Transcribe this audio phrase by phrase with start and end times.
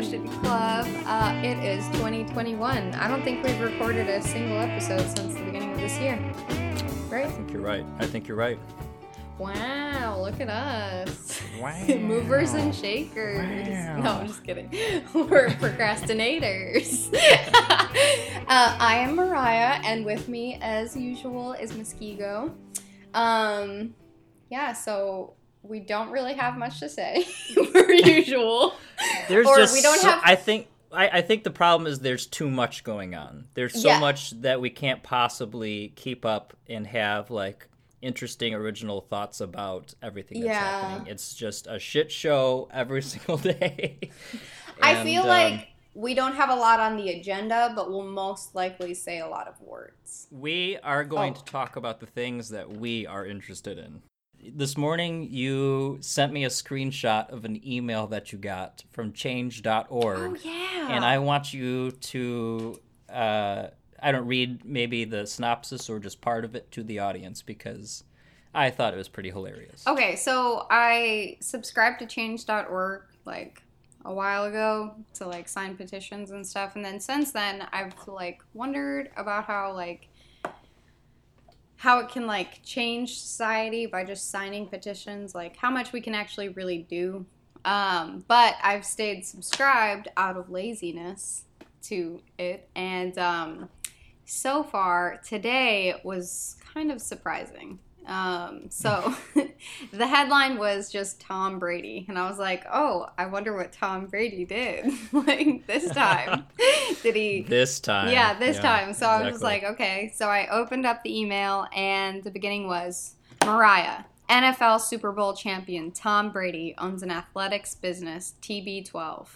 [0.00, 0.86] Social Club.
[1.04, 2.94] Uh, it is 2021.
[2.94, 6.16] I don't think we've recorded a single episode since the beginning of this year.
[7.10, 7.26] Right?
[7.26, 7.84] I think you're right.
[7.98, 8.58] I think you're right.
[9.38, 11.42] Wow, look at us.
[11.60, 11.84] Wow.
[11.88, 13.68] Movers and shakers.
[13.68, 14.00] Wow.
[14.00, 14.70] No, I'm just kidding.
[15.14, 17.12] We're procrastinators.
[17.14, 22.54] uh, I am Mariah, and with me, as usual, is Muskego.
[23.12, 23.94] Um,
[24.48, 27.24] yeah, so we don't really have much to say,
[27.72, 28.74] per usual.
[29.28, 32.00] There's Or just we don't so- have- I think I, I think the problem is
[32.00, 33.46] there's too much going on.
[33.54, 33.98] There's so Yeah.
[34.00, 37.66] much that we can't possibly keep up and have like
[38.02, 40.80] interesting original thoughts about everything that's Yeah.
[40.90, 41.06] happening.
[41.10, 44.10] It's just a shit show every single day.
[44.82, 48.54] I feel um, like we don't have a lot on the agenda, but we'll most
[48.54, 50.26] likely say a lot of words.
[50.30, 51.36] We are going Oh.
[51.38, 54.02] to talk about the things that we are interested in.
[54.44, 59.86] This morning, you sent me a screenshot of an email that you got from change.org.
[59.88, 60.88] Oh yeah.
[60.90, 63.68] And I want you to, uh,
[64.02, 68.02] I don't read maybe the synopsis or just part of it to the audience because
[68.52, 69.86] I thought it was pretty hilarious.
[69.86, 73.62] Okay, so I subscribed to change.org like
[74.04, 78.42] a while ago to like sign petitions and stuff and then since then I've like
[78.52, 80.08] wondered about how like
[81.82, 86.14] how it can like change society by just signing petitions, like how much we can
[86.14, 87.26] actually really do.
[87.64, 91.42] Um, but I've stayed subscribed out of laziness
[91.88, 93.68] to it and um,
[94.26, 97.80] so far today was kind of surprising.
[98.06, 99.14] Um, so
[99.92, 104.06] the headline was just Tom Brady, and I was like, "Oh, I wonder what Tom
[104.06, 106.44] Brady did like this time.
[107.02, 107.42] did he?
[107.42, 108.10] This time.
[108.12, 109.68] yeah, this Yeah, time." So I was exactly.
[109.68, 115.12] like, "Okay." So I opened up the email, and the beginning was Mariah, NFL Super
[115.12, 119.28] Bowl champion Tom Brady owns an athletics business, TB12.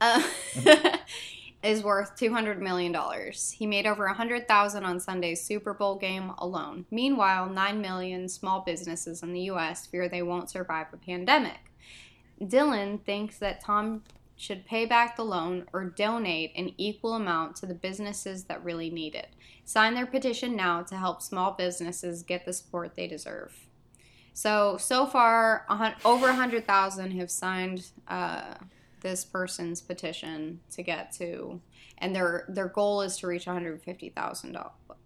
[0.00, 0.22] uh,
[1.64, 3.50] is worth two hundred million dollars.
[3.50, 6.84] He made over a hundred thousand on Sunday's Super Bowl game alone.
[6.90, 9.86] Meanwhile, nine million small businesses in the U.S.
[9.86, 11.72] fear they won't survive a pandemic.
[12.40, 14.02] Dylan thinks that Tom
[14.44, 18.90] should pay back the loan or donate an equal amount to the businesses that really
[18.90, 19.28] need it.
[19.64, 23.66] Sign their petition now to help small businesses get the support they deserve.
[24.34, 25.64] So so far,
[26.04, 28.54] over a hundred thousand have signed uh,
[29.00, 31.60] this person's petition to get to,
[31.98, 34.58] and their their goal is to reach one hundred fifty thousand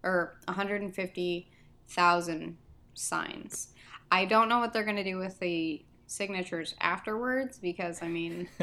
[0.03, 1.49] or one hundred fifty
[1.87, 2.57] thousand
[2.93, 3.69] signs.
[4.11, 8.49] I don't know what they're gonna do with the signatures afterwards because I mean,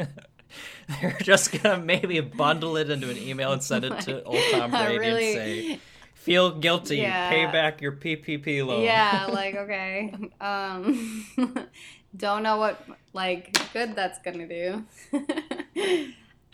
[1.01, 4.71] They're just gonna maybe bundle it into an email and send it to old Tom
[4.71, 5.35] Brady really- and
[5.75, 5.79] say,
[6.15, 7.29] "Feel guilty, Yeah.
[7.29, 11.25] pay back your PPP loan." yeah, like okay, um,
[12.15, 12.81] don't know what
[13.13, 14.83] like good that's gonna do.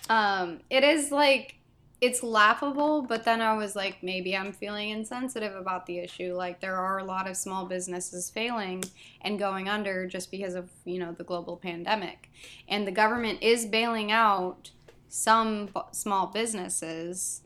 [0.09, 1.55] um, it is like
[2.03, 6.33] it's laughable, but then I was like, maybe I'm feeling insensitive about the issue.
[6.35, 8.83] Like there are a lot of small businesses failing
[9.21, 12.29] and going under just because of you know the global pandemic,
[12.67, 14.71] and the government is bailing out
[15.07, 17.41] some b- small businesses,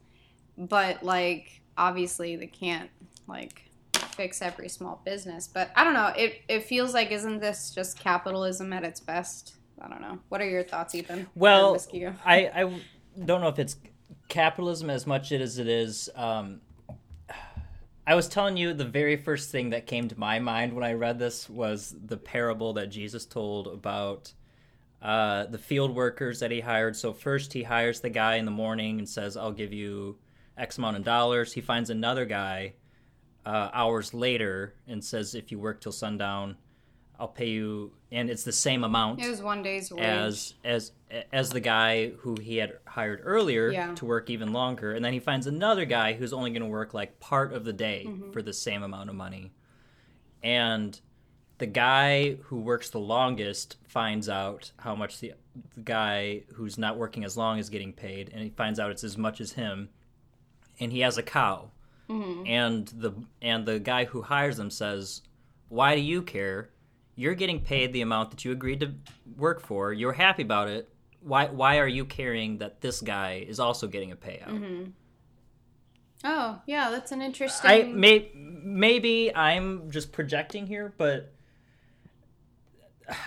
[0.57, 2.89] but like obviously they can't
[3.27, 5.47] like fix every small business.
[5.47, 6.13] But I don't know.
[6.17, 9.53] It it feels like isn't this just capitalism at its best?
[9.79, 10.17] I don't know.
[10.29, 11.27] What are your thoughts, Ethan?
[11.35, 11.77] Well,
[12.25, 12.81] I, I
[13.23, 13.75] don't know if it's
[14.27, 16.09] capitalism as much as it is.
[16.15, 16.61] Um,
[18.05, 20.93] I was telling you the very first thing that came to my mind when I
[20.93, 24.31] read this was the parable that Jesus told about
[25.01, 26.95] uh, the field workers that he hired.
[26.95, 30.17] So first he hires the guy in the morning and says, "I'll give you
[30.57, 32.73] X amount of dollars." He finds another guy
[33.45, 36.57] uh, hours later and says, "If you work till sundown,
[37.19, 40.03] I'll pay you," and it's the same amount it was one day's wage.
[40.03, 40.93] as as
[41.31, 43.93] as the guy who he had hired earlier Yeah.
[43.95, 46.93] to work even longer and then he finds another guy who's only going to work
[46.93, 48.31] like part of the day Mm-hmm.
[48.31, 49.53] for the same amount of money.
[50.43, 50.99] And
[51.57, 55.33] the guy who works the longest finds out how much the,
[55.75, 59.03] the guy who's not working as long is getting paid and he finds out it's
[59.03, 59.89] as much as him
[60.79, 61.71] and he has a cow.
[62.09, 63.11] And the
[63.41, 65.23] and the guy who hires him says
[65.67, 66.69] why do you care?
[67.15, 68.93] You're getting paid the amount that you agreed to
[69.35, 69.91] work for.
[69.91, 70.87] You're happy about it
[71.21, 74.91] why why are you caring that this guy is also getting a payout
[76.23, 77.69] Oh, yeah, that's an interesting.
[77.69, 81.31] I may maybe I'm just projecting here, but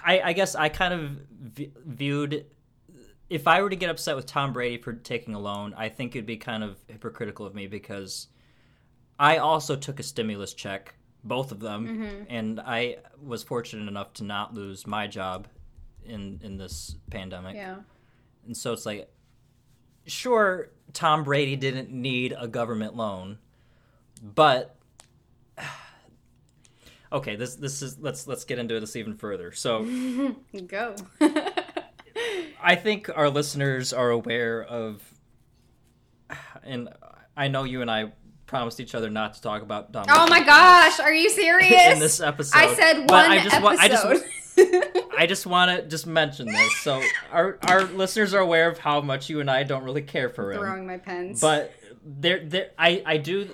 [0.04, 1.10] I, I guess I kind of
[1.40, 2.46] v- viewed
[3.28, 6.16] if I were to get upset with Tom Brady for taking a loan, I think
[6.16, 8.26] it'd be kind of hypocritical of me because
[9.20, 12.22] I also took a stimulus check, both of them, Mm-hmm.
[12.28, 15.46] and I was fortunate enough to not lose my job
[16.04, 17.56] in in this pandemic.
[17.56, 17.76] Yeah.
[18.46, 19.10] And so it's like,
[20.06, 23.38] sure, Tom Brady didn't need a government loan,
[24.22, 24.76] but
[27.12, 29.52] okay, this this is let's let's get into this even further.
[29.52, 29.84] So
[30.66, 30.96] Go.
[32.62, 35.02] I think our listeners are aware of,
[36.62, 36.90] and
[37.36, 38.12] I know you and I
[38.46, 40.10] promised each other not to talk about Donald.
[40.12, 41.92] oh my gosh, are you serious?
[41.92, 44.26] In this episode, I said one I just wa- I just episode.
[45.20, 49.02] I just want to just mention this, so our our listeners are aware of how
[49.02, 50.60] much you and I don't really care for him.
[50.60, 51.42] Throwing my pens.
[51.42, 53.50] But there, there, I, I do.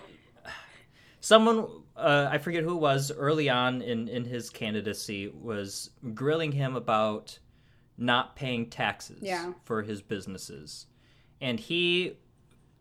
[1.21, 1.67] Someone,
[1.97, 6.77] uh, I forget who it was, early on in in his candidacy, was grilling him
[6.77, 7.37] about
[7.99, 9.53] not paying taxes Yeah.
[9.65, 10.87] for his businesses,
[11.41, 12.17] and he,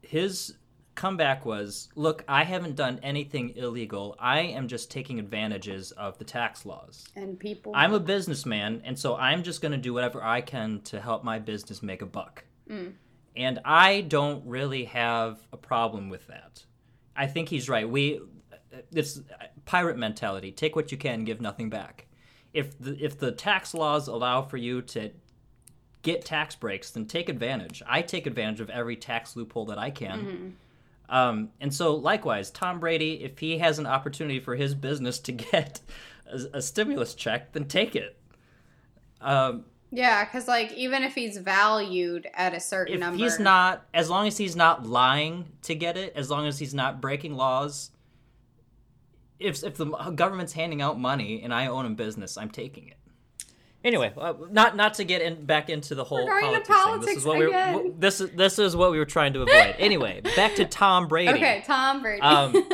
[0.03, 0.57] his
[0.95, 4.15] comeback was, "Look, I haven't done anything illegal.
[4.19, 7.73] I am just taking advantages of the tax laws." and people.
[7.75, 11.23] I'm a businessman, and so I'm just going to do whatever I can to help
[11.23, 12.45] my business make a buck.
[12.69, 12.93] Mm.
[13.35, 16.65] And I don't really have a problem with that.
[17.15, 17.89] I think he's right.
[17.89, 18.21] We,
[18.91, 19.21] it's
[19.65, 22.07] pirate mentality: take what you can, give nothing back.
[22.53, 25.11] If the if the tax laws allow for you to
[26.05, 27.81] get tax breaks, then take advantage.
[27.87, 30.19] I take advantage of every tax loophole that I can.
[30.19, 30.49] Mm-hmm.
[31.09, 35.31] Um, and so, likewise, Tom Brady, if he has an opportunity for his business to
[35.51, 35.81] get
[36.25, 38.17] a, a stimulus check, then take it.
[39.21, 43.85] Um, yeah, because like even if he's valued at a certain if number, he's not,
[43.93, 47.35] as long as he's not lying to get it, as long as he's not breaking
[47.35, 47.91] laws,
[49.39, 52.97] if if the government's handing out money and I own a business, I'm taking it.
[53.85, 57.01] Anyway, uh, not not to get in, back into the whole to politics, thing.
[57.01, 59.43] This is politics what we were, this is this is what we were trying to
[59.43, 59.75] avoid.
[59.79, 61.33] anyway, back to Tom Brady.
[61.33, 62.19] Okay, Tom Brady.
[62.19, 62.67] Um,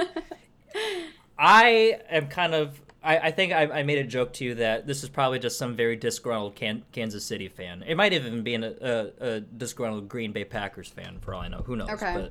[1.37, 2.81] I am kind of.
[3.03, 5.57] I, I think I, I made a joke to you that this is probably just
[5.57, 7.83] some very disgruntled Can, Kansas City fan.
[7.85, 11.47] It might even be an, a, a disgruntled Green Bay Packers fan, for all I
[11.47, 11.63] know.
[11.65, 11.89] Who knows?
[11.89, 12.29] Okay.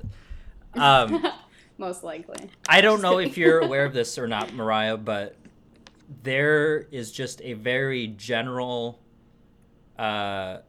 [0.73, 1.27] But um,
[1.77, 2.49] Most likely.
[2.69, 5.35] I don't know if you're aware of this or not, Mariah, but
[6.23, 9.01] there is just a very general
[9.97, 10.59] uh,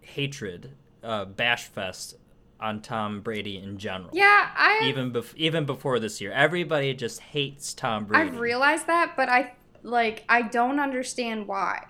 [0.00, 2.16] hatred, uh, bash fest
[2.60, 4.10] on Tom Brady in general.
[4.12, 8.28] Yeah, I Even bef- even before this year, everybody just hates Tom Brady.
[8.28, 11.84] I've realized that, but I like I don't understand why.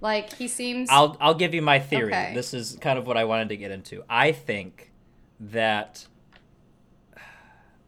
[0.00, 2.12] Like he seems I'll I'll give you my theory.
[2.12, 2.32] Okay.
[2.34, 4.02] This is kind of what I wanted to get into.
[4.08, 4.92] I think
[5.40, 6.06] that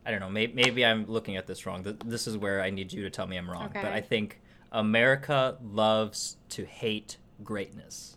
[0.04, 0.30] I don't know.
[0.30, 1.84] Maybe, maybe I'm looking at this wrong.
[2.04, 3.70] This is where I need you to tell me I'm wrong.
[3.72, 4.40] But I think
[4.72, 8.16] America loves to hate greatness.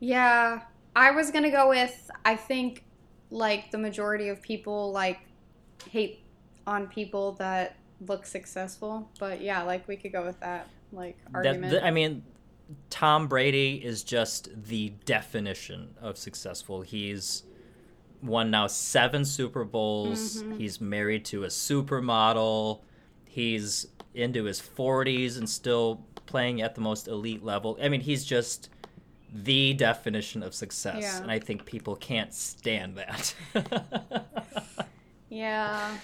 [0.00, 0.62] Yeah,
[0.94, 2.84] I was gonna go with I think
[3.30, 5.20] like the majority of people like
[5.88, 6.22] hate
[6.66, 7.76] on people that
[8.06, 9.08] look successful.
[9.18, 11.82] But yeah, like we could go with that like That, argument.
[11.82, 12.24] I mean,
[12.90, 16.82] Tom Brady is just the definition of successful.
[16.82, 17.44] He's
[18.22, 20.42] won now seven Super Bowls.
[20.42, 20.58] Mm-hmm.
[20.58, 22.80] He's married to a supermodel.
[23.24, 27.78] He's into his 40s and still playing at the most elite level.
[27.82, 28.68] I mean, he's just
[29.32, 31.02] the definition of success.
[31.02, 31.22] Yeah.
[31.22, 33.34] And I think people can't stand that.
[35.28, 35.96] yeah.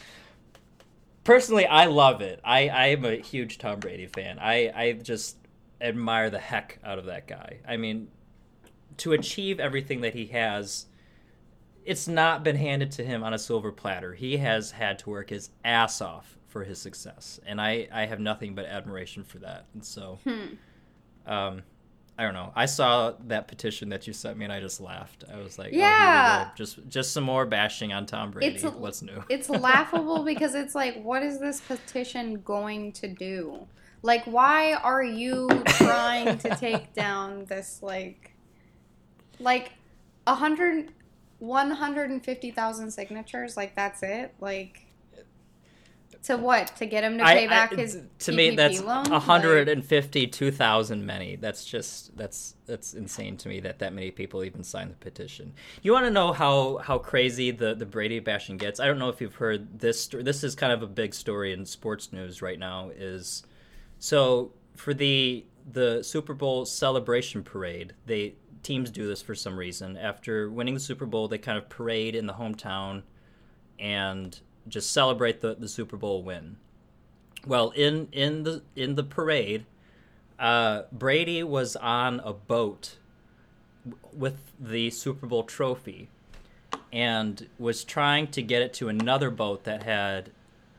[1.25, 2.41] Personally, I love it.
[2.43, 4.39] I, I am a huge Tom Brady fan.
[4.39, 5.37] I, I just
[5.81, 7.59] admire the heck out of that guy.
[7.69, 8.09] I mean,
[8.99, 10.87] to achieve everything that he has,
[11.89, 14.13] it's not been handed to him on a silver platter.
[14.15, 18.21] He has had to work his ass off for his success, and I, I have
[18.21, 19.67] nothing but admiration for that.
[19.75, 20.55] And so, Hmm.
[21.27, 21.63] um,
[22.19, 22.53] I don't know.
[22.57, 25.25] I saw that petition that you sent me, and I just laughed.
[25.33, 26.45] I was like, oh, Yeah.
[26.45, 26.51] go.
[26.57, 28.57] just just some more bashing on Tom Brady.
[28.57, 29.23] It's What's new?
[29.29, 33.67] It's laughable because it's like, what is this petition going to do?
[34.03, 38.33] Like, why are you trying to take down this, like,
[39.39, 39.73] like,
[40.27, 40.93] a hundred,
[41.39, 43.57] one hundred and fifty thousand signatures?
[43.57, 44.35] Like, that's it?
[44.41, 44.89] Like,
[46.25, 46.75] to what?
[46.77, 49.07] To get him to pay back his to me PPP that's loan?
[49.13, 53.79] a hundred and fifty two thousand many that's just that's that's insane to me that
[53.79, 55.53] that many people even signed the petition
[55.83, 59.09] you want to know how how crazy the the brady bashing gets i don't know
[59.09, 62.59] if you've heard this this is kind of a big story in sports news right
[62.59, 63.45] now is
[63.99, 69.97] so for the the super bowl celebration parade they teams do this for some reason
[69.97, 73.03] after winning the super bowl they kind of parade in the hometown
[73.79, 76.57] and just celebrate the, the Super Bowl win.
[77.47, 79.65] Well, in in the in the parade,
[80.39, 82.97] uh, Brady was on a boat
[84.13, 86.09] with the Super Bowl trophy
[86.93, 90.31] and was trying to get it to another boat that had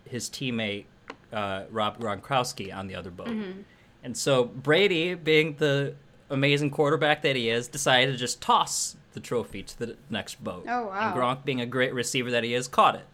[0.06, 0.86] his teammate
[1.32, 3.28] uh, Rob Gronkowski on the other boat.
[3.28, 3.62] Mm-hmm.
[4.04, 5.96] And so Brady, being the
[6.30, 10.66] amazing quarterback that he is, decided to just toss the trophy to the next boat.
[10.68, 11.08] Oh, wow.
[11.08, 13.06] And Gronk, being a great receiver that he is, caught it.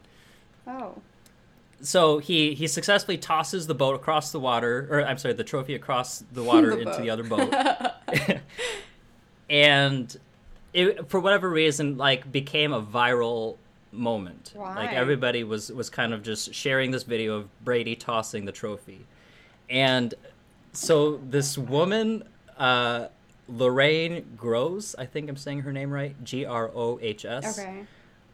[0.67, 1.01] Oh.
[1.81, 5.75] So he he successfully tosses the boat across the water, or I'm sorry, the trophy
[5.75, 7.01] across the water The into boat.
[7.01, 8.41] the other boat,
[9.49, 10.17] and
[10.73, 13.57] it for whatever reason like became a viral
[13.91, 14.53] moment.
[14.55, 14.75] Why?
[14.75, 19.05] Like everybody was was kind of just sharing this video of Brady tossing the trophy,
[19.69, 20.13] and
[20.71, 22.23] so this woman,
[22.57, 23.07] uh,
[23.47, 27.85] Lorraine Grohs, I think I'm saying her name right, G R O H S Okay.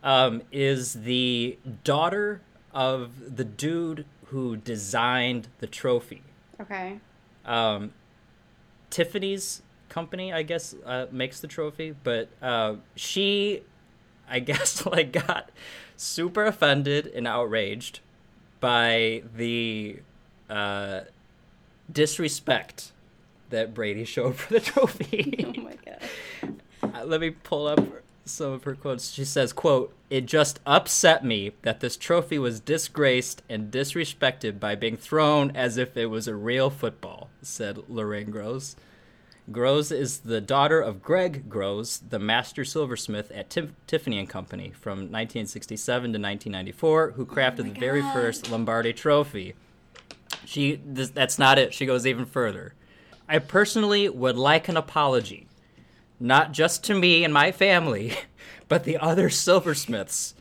[0.03, 2.41] um, is the daughter
[2.73, 6.21] of the dude who designed the trophy.
[6.61, 6.99] Okay.
[7.45, 7.91] Um,
[8.89, 13.63] Tiffany's company, I guess, uh, makes the trophy, but uh, she,
[14.29, 15.49] I guess, like got
[15.97, 17.99] super offended and outraged
[18.61, 19.99] by the
[20.49, 21.01] uh,
[21.91, 22.91] disrespect
[23.51, 25.45] that Brady showed for the trophy.
[25.57, 26.61] Oh my god.
[26.95, 27.79] Uh, let me pull up
[28.25, 29.11] some of her quotes.
[29.11, 34.75] She says, quote, It just upset me that this trophy was disgraced and disrespected by
[34.75, 38.75] being thrown as if it was a real football, said Lorraine Grohs.
[39.49, 44.69] Grohs is the daughter of Greg Grohs, the master silversmith at Tif- Tiffany and Company
[44.69, 49.55] from 1967 to 1994, who crafted the very first Lombardi trophy.
[50.45, 51.73] She this, that's not it.
[51.73, 52.73] She goes even further.
[53.31, 55.47] I personally would like an apology
[56.21, 58.15] not just to me and my family,
[58.67, 60.35] but the other silversmiths.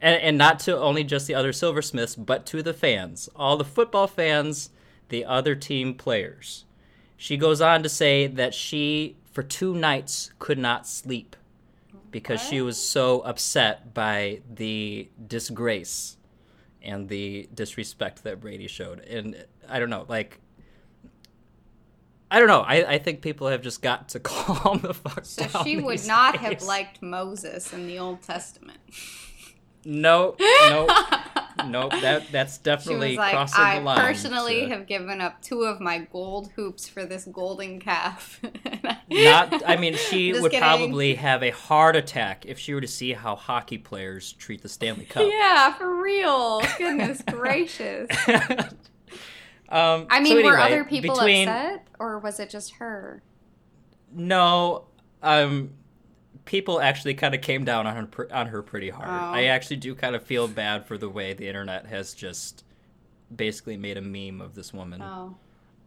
[0.00, 3.64] And, and not to only just the other silversmiths, but to the fans, all the
[3.64, 4.70] football fans,
[5.08, 6.64] the other team players.
[7.16, 11.36] She goes on to say that she, for two nights, could not sleep
[12.10, 16.16] because she was so upset by the disgrace
[16.82, 19.00] and the disrespect that Brady showed.
[19.00, 20.40] And I don't know, like,
[22.34, 22.62] I don't know.
[22.62, 25.64] I, I think people have just got to calm the fuck So down.
[25.64, 28.78] she would not have liked Moses in the Old Testament.
[29.84, 30.90] Nope, nope,
[31.66, 31.90] nope.
[32.02, 33.98] That that's She definitely was like, crossing I the line.
[34.00, 38.40] personally to- have given up two of my gold hoops for this golden calf.
[39.10, 39.62] not.
[39.68, 40.60] I mean, she would kidding.
[40.60, 44.68] probably have a heart attack if she were to see how hockey players treat the
[44.68, 45.26] Stanley Cup.
[45.28, 46.62] Yeah, for real.
[46.78, 48.06] Goodness gracious.
[49.72, 53.22] Um, I mean, so were other people between, upset, or was it just her?
[54.14, 54.84] No,
[55.22, 55.70] um,
[56.44, 59.08] people actually kind of came down on her pr- on her pretty hard.
[59.08, 59.34] Oh.
[59.34, 62.64] I actually do kind of feel bad for the way the internet has just
[63.34, 65.00] basically made a meme of this woman.
[65.02, 65.36] Oh,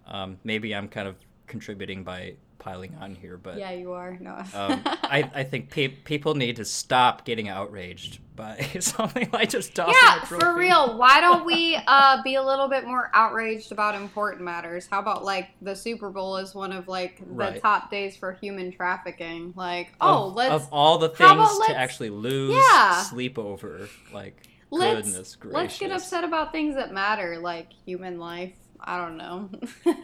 [0.08, 1.16] Um, maybe I'm kind of
[1.48, 4.18] contributing by piling on here, but yeah, you are.
[4.20, 4.32] No.
[4.54, 9.76] um, I, I think pe- people need to stop getting outraged by something like just
[9.76, 10.98] tossing yeah, for real.
[10.98, 14.88] Why don't we uh, be a little bit more outraged about important matters?
[14.90, 17.62] How about like the Super Bowl is one of like the Right.
[17.62, 19.54] top days for human trafficking?
[19.56, 23.02] Like, Of, oh, let's of all the things to actually lose Yeah.
[23.04, 25.54] sleep over, like let's goodness gracious.
[25.56, 28.54] let's get upset about things that matter, like human life.
[28.80, 29.50] I don't know.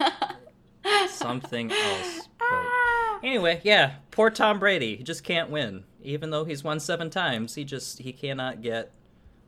[1.08, 2.28] Something else.
[2.38, 3.20] But Ah.
[3.22, 4.96] anyway, yeah, poor Tom Brady.
[4.96, 7.54] He just can't win, even though he's won seven times.
[7.54, 8.90] He just he cannot get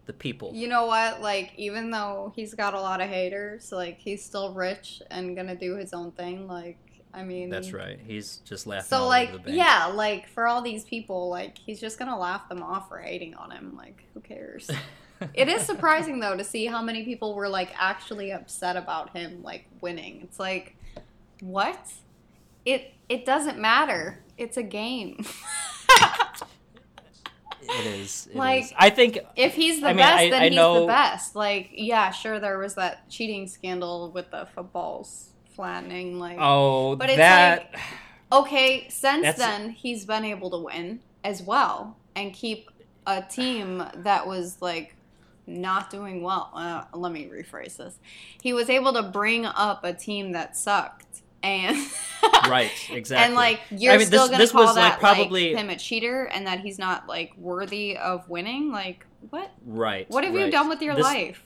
[0.06, 0.52] the people.
[0.54, 1.20] You know what?
[1.22, 5.56] Like, even though he's got a lot of haters, like he's still rich and gonna
[5.56, 6.46] do his own thing.
[6.46, 6.78] Like,
[7.12, 7.98] I mean, That's right.
[8.06, 8.88] He's just laughing.
[8.88, 9.56] So like, over the bank.
[9.56, 13.34] yeah, like for all these people, like he's just gonna laugh them off for hating
[13.34, 13.74] on him.
[13.76, 14.70] Like, who cares?
[15.34, 19.42] it is surprising though to see how many people were like actually upset about him
[19.42, 20.20] like winning.
[20.22, 20.76] It's like,
[21.40, 21.92] what?
[22.64, 24.20] It it doesn't matter.
[24.38, 25.24] It's a game.
[27.66, 28.26] It is.
[28.30, 28.72] it Like, is.
[28.76, 31.34] I think if he's the I mean, best, I- then I he's know- the best.
[31.34, 36.18] Like, yeah, sure, there was that cheating scandal with the footballs flattening.
[36.18, 37.74] Like, Oh, But it's that.
[38.30, 42.70] okay, since That's- then he's been able to win as well and keep
[43.06, 44.94] a team that was like
[45.46, 46.50] not doing well.
[46.54, 47.98] Uh, let me rephrase this.
[48.42, 51.03] He was able to bring up a team that sucked
[51.44, 51.76] and
[52.48, 52.70] right.
[52.90, 53.24] Exactly.
[53.26, 55.62] And like you're I mean, still this- gonna this call was, like, that probably- like
[55.62, 58.72] him a cheater and that he's not like worthy of winning?
[58.72, 59.50] Like what?
[59.64, 60.10] right.
[60.10, 61.44] What have you done with your This life?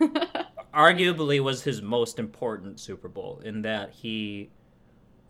[0.74, 4.50] Arguably, was his most important Super Bowl in that he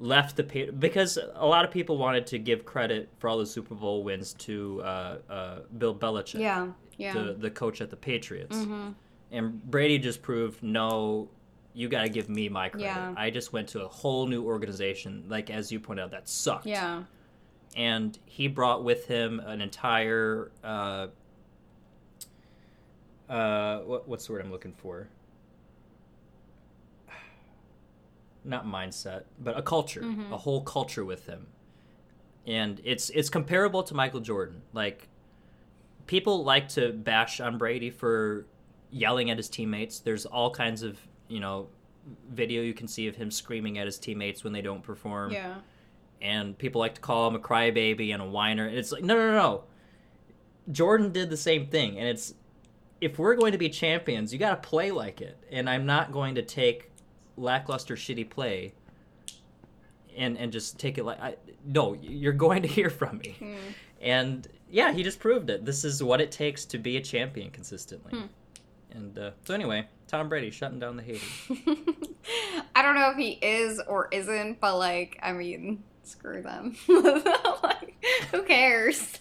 [0.01, 3.75] left the because a lot of people wanted to give credit for all the Super
[3.75, 7.13] Bowl wins to uh, uh, Bill Belichick, Yeah, yeah.
[7.15, 8.91] the the coach at the Patriots, hmm
[9.31, 11.29] and Brady just proved no.
[11.75, 12.87] You got to give me my credit.
[12.87, 13.15] Yeah.
[13.17, 16.67] I just went to a whole new organization, like as you pointed out, that sucked.
[16.67, 17.05] Yeah.
[17.77, 21.09] and he brought with him an entire uh,
[23.29, 25.09] uh, what, what's the word I'm looking for?
[28.45, 30.33] Not mindset, but a culture, Mhm.
[30.33, 31.47] a whole culture with him,
[32.47, 34.63] and it's it's comparable to Michael Jordan.
[34.73, 35.09] Like
[36.07, 38.47] people like to bash on Brady for
[38.91, 39.99] yelling at his teammates.
[40.01, 40.99] There's all kinds of
[41.29, 41.69] you know
[42.31, 45.57] video you can see of him screaming at his teammates when they don't perform Yeah.
[46.23, 48.67] and people like to call him a crybaby and a whiner.
[48.67, 49.65] And it's like, no, no, no, no.
[50.73, 52.35] Jordan did the same thing, and it's
[53.01, 55.37] if we're going to be champions, you got to play like it.
[55.53, 56.91] And I'm not going to take
[57.37, 58.73] lackluster, shitty play
[60.17, 61.95] and and just take it like I, no.
[61.95, 63.37] You're going to hear from me.
[63.39, 63.55] Hmm.
[64.01, 65.65] And yeah, he just proved it.
[65.65, 68.19] This is what it takes to be a champion consistently.
[68.19, 68.27] Hmm.
[68.90, 71.30] And uh, so anyway, Tom Brady shutting down the haters.
[72.75, 76.76] I don't know if he is or isn't, but like, I mean, screw them.
[76.88, 79.18] like, who cares?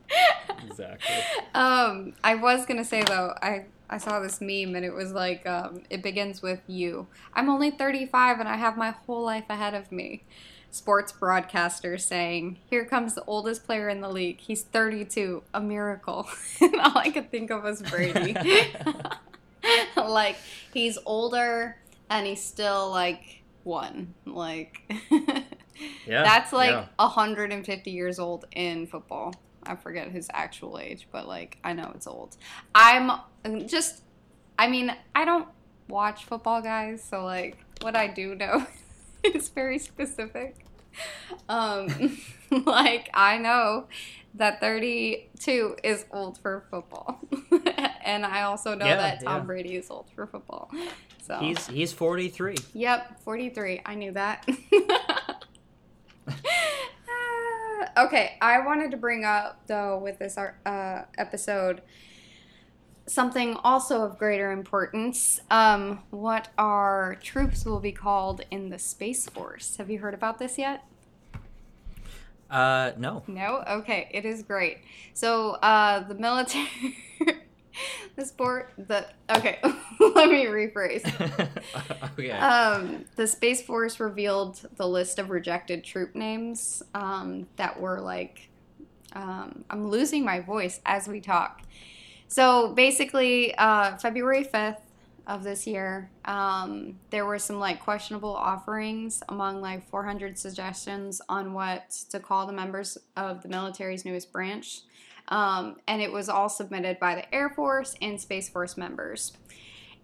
[0.64, 1.16] exactly.
[1.54, 5.44] um, I was gonna say though, I I saw this meme and it was like,
[5.46, 7.08] um, it begins with you.
[7.34, 10.22] I'm only 35 and I have my whole life ahead of me.
[10.72, 14.38] Sports broadcaster saying, "Here comes the oldest player in the league.
[14.40, 16.28] He's 32, a miracle."
[16.60, 18.36] and all I could think of was Brady.
[19.96, 20.36] like
[20.72, 21.76] he's older
[22.08, 24.14] and he's still like one.
[24.26, 24.82] Like
[26.06, 26.22] Yeah.
[26.22, 26.86] that's like yeah.
[26.96, 29.34] 150 years old in football.
[29.62, 32.36] I forget his actual age, but like I know it's old.
[32.74, 33.10] I'm
[33.44, 34.02] mm, just
[34.58, 35.48] I mean, I don't
[35.88, 38.66] watch football guys, so like what I do know
[39.34, 40.64] is very specific.
[41.48, 41.88] Um
[42.66, 43.86] like I know
[44.34, 47.20] that 32 is old for football.
[48.04, 49.44] and I also know Yeah, that Tom yeah.
[49.44, 50.70] Brady is old for football.
[51.22, 52.56] So He's he's 43.
[52.74, 53.82] Yep, 43.
[53.84, 54.48] I knew that.
[56.28, 61.82] Uh, okay, I wanted to bring up, though, with this uh, episode,
[63.06, 65.40] something also of greater importance.
[65.50, 69.76] Um, what our troops will be called in the Space Force.
[69.76, 70.84] Have you heard about this yet?
[72.50, 73.22] Uh, no.
[73.26, 73.62] No?
[73.68, 74.78] Okay, it is great.
[75.14, 76.96] So, uh, the military.
[78.16, 78.72] the sport.
[78.76, 79.06] The.
[79.30, 79.58] Okay,
[80.00, 81.04] let me rephrase.
[82.12, 82.30] okay.
[82.32, 88.48] Um, the Space Force revealed the list of rejected troop names um, that were like.
[89.12, 91.62] Um, I'm losing my voice as we talk.
[92.30, 94.78] So basically, uh, February 5th
[95.26, 101.54] of this year, um, there were some like questionable offerings among like 400 suggestions on
[101.54, 104.82] what to call the members of the military's newest branch.
[105.26, 109.32] Um, and it was all submitted by the Air Force and Space Force members.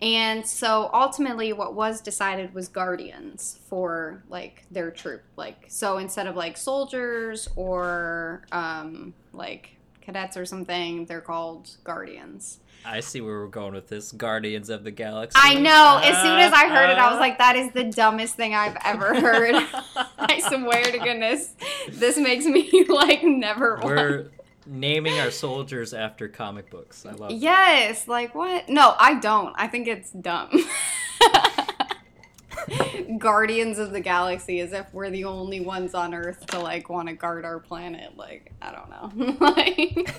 [0.03, 5.23] And so ultimately, what was decided was guardians for like their troop.
[5.37, 9.76] Like, so instead of like soldiers or um, like
[10.07, 12.61] cadets or something, they're called guardians.
[12.85, 14.13] I see where we're going with this.
[14.13, 15.37] Guardians of the Galaxy.
[15.43, 16.01] I know.
[16.05, 18.55] As soon as I heard it, I was Uh, like, that is the dumbest thing
[18.55, 19.55] I've ever heard.
[20.19, 21.55] I swear to goodness,
[21.91, 24.31] this makes me like never we're
[24.67, 27.05] naming our soldiers after comic books.
[27.05, 27.33] I love.
[27.33, 28.69] Yes, like what?
[28.69, 29.53] No, I don't.
[29.57, 30.51] I think it's dumb.
[33.19, 37.09] Guardians of the Galaxy, as if we're the only ones on Earth to like want
[37.09, 38.17] to guard our planet.
[38.17, 39.37] Like, I don't know.
[39.41, 40.15] like,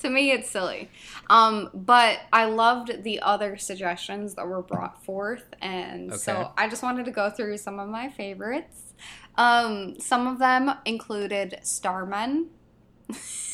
[0.00, 0.88] to me, it's silly.
[1.28, 6.18] Um, but I loved the other suggestions that were brought forth, and Okay.
[6.18, 8.94] so I just wanted to go through some of my favorites.
[9.36, 12.46] Um, some of them included Starmen.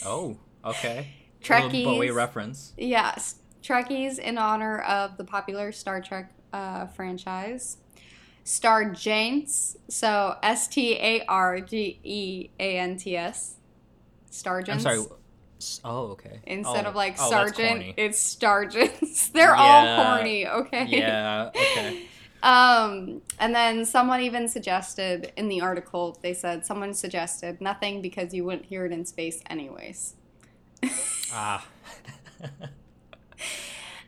[0.04, 1.08] oh, okay.
[1.42, 1.84] Trekkies.
[1.84, 2.72] Bowie reference.
[2.76, 7.76] Yes, Trekkies in honor of the popular Star Trek uh, franchise.
[8.46, 13.56] Star Jaints, so S T A R G E A N T S.
[14.30, 14.70] Stargents.
[14.72, 15.04] I'm sorry.
[15.84, 16.38] Oh, okay.
[16.46, 19.32] Instead Oh, of like oh, sergeant, it's stargents.
[19.34, 20.16] They're all Yeah.
[20.16, 20.86] corny, okay?
[20.86, 21.50] Yeah.
[21.56, 22.02] Okay.
[22.42, 28.32] Um, and then someone even suggested in the article, they said someone suggested nothing because
[28.32, 30.14] you wouldn't hear it in space anyways.
[31.32, 31.66] ah.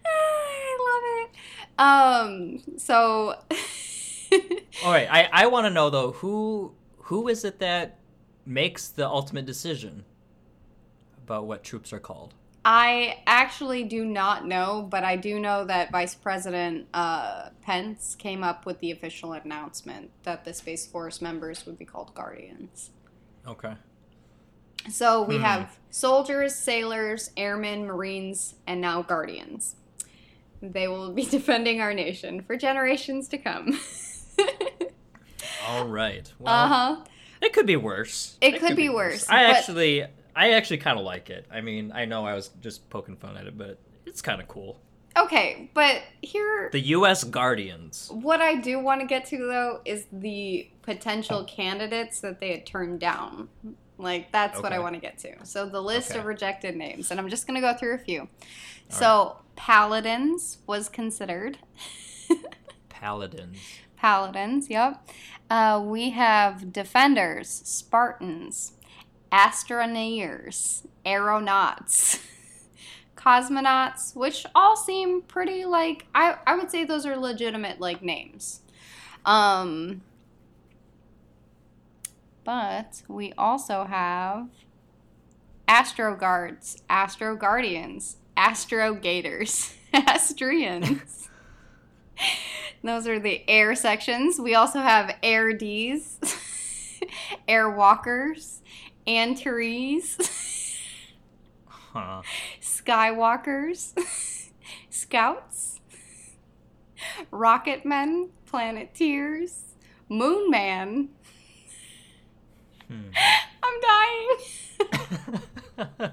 [0.07, 1.31] I love it.
[1.81, 3.35] Um, so
[4.85, 5.09] All right.
[5.11, 7.99] I I want to know though who who is it that
[8.47, 10.05] makes the ultimate decision
[11.25, 12.35] about what troops are called?
[12.65, 18.43] I actually do not know, but I do know that Vice President uh, Pence came
[18.45, 22.91] up with the official announcement that the Space Force members would be called Guardians.
[23.47, 23.75] Okay.
[24.91, 25.43] So we Hmm.
[25.43, 29.77] have soldiers, sailors, airmen, marines, and now guardians.
[30.61, 33.79] They will be defending our nation for generations to come.
[35.69, 36.33] All right.
[36.39, 36.97] Well, uh huh.
[37.43, 38.37] it could be worse.
[38.41, 40.05] It could be worse, I but- actually,
[40.35, 41.47] I actually kind of like it.
[41.53, 44.49] I mean, I know I was just poking fun at it, but it's kind of
[44.49, 44.81] cool.
[45.17, 47.25] Okay, but here, The U.S.
[47.25, 48.09] Guardians.
[48.13, 52.65] what I do want to get to though is the potential candidates that they had
[52.67, 53.49] turned down.
[53.99, 55.45] Like that's what I want to get to.
[55.45, 56.21] So the list Okay.
[56.21, 58.29] of rejected names, and I'm just gonna go through a few.
[58.89, 61.59] so Paladins was considered.
[62.89, 63.59] Paladins.
[63.97, 65.05] Paladins, yep.
[65.51, 68.73] Uh, we have Defenders, Spartans,
[69.33, 72.21] Astroneers, Aeronauts,
[73.17, 78.61] Cosmonauts, which all seem pretty like I, I would say those are legitimate like names.
[79.25, 80.03] Um
[82.45, 84.49] but we also have
[85.67, 91.29] Astro Guards, Astro Guardians, Astro Gators, Astrians.
[92.89, 94.41] Those are the air sections.
[94.41, 96.19] We also have air Ds,
[97.47, 98.63] air walkers,
[99.07, 100.17] Antares,
[101.67, 102.23] Huh.
[102.63, 103.93] Skywalkers,
[104.89, 105.81] Scouts,
[107.31, 109.75] Rocket Men, Planeteers,
[110.09, 111.11] Moon Man.
[112.87, 113.11] Hmm.
[113.63, 113.81] I'm
[115.77, 116.13] dying.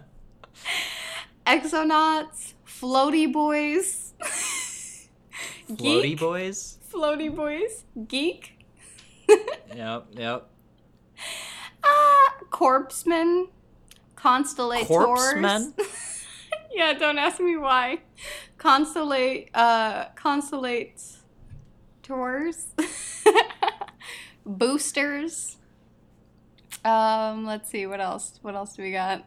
[1.47, 4.04] Exonauts, Floaty Boys,
[5.67, 6.77] Floaty boys.
[6.91, 8.55] Floaty Boys, Geek,
[9.75, 10.07] Yep.
[10.13, 10.49] Yep.
[11.83, 13.47] Ah, corpsemen,
[14.15, 14.87] constellators.
[14.87, 15.73] Corpsemen?
[16.71, 17.99] yeah, don't ask me why.
[18.57, 21.17] Constellate, uh, constellate
[22.03, 22.67] tours,
[24.45, 25.57] boosters.
[26.83, 28.39] Um, let's see what else.
[28.41, 29.25] What else do we got?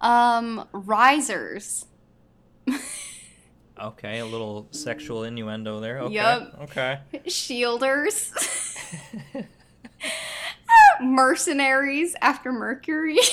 [0.00, 1.86] Um, risers.
[3.80, 6.00] Okay, a little sexual innuendo there.
[6.00, 6.14] Okay.
[6.14, 6.58] Yup.
[6.62, 7.00] Okay.
[7.26, 8.32] Shielders.
[11.00, 13.18] Mercenaries after Mercury.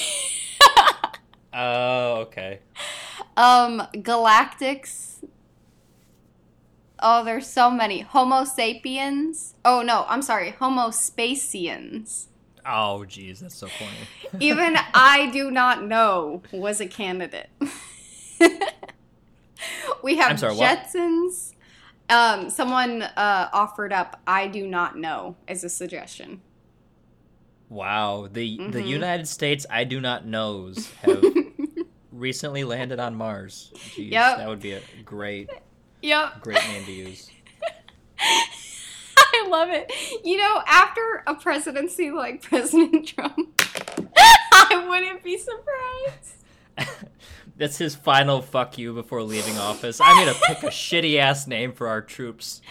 [1.52, 2.60] Oh, okay.
[3.36, 5.24] Um, Galactics.
[7.00, 8.02] Oh, there's so many.
[8.02, 9.56] Homo sapiens.
[9.66, 10.52] Oh no, I'm sorry.
[10.52, 12.28] Homo spacians.
[12.66, 14.40] Oh, geez, that's so funny.
[14.40, 17.50] Even I do not know was a candidate.
[20.04, 20.56] we have sorry?
[20.56, 21.54] Jetsons.
[22.10, 26.42] Um, someone uh, offered up I do not know as a suggestion.
[27.70, 28.88] Wow, the the Mhm.
[28.88, 31.24] United States I do not knows have
[32.12, 33.72] recently landed on Mars.
[33.76, 34.38] Jeez, Yep.
[34.38, 35.50] that would be a great
[36.02, 36.42] Yep.
[36.42, 37.30] great name to use.
[38.20, 39.92] I love it.
[40.26, 43.62] You know, after a presidency like President Trump,
[44.52, 46.98] I wouldn't be surprised.
[47.60, 50.00] That's his final fuck you before leaving office.
[50.02, 52.62] I'm gonna pick a shitty ass name for our troops.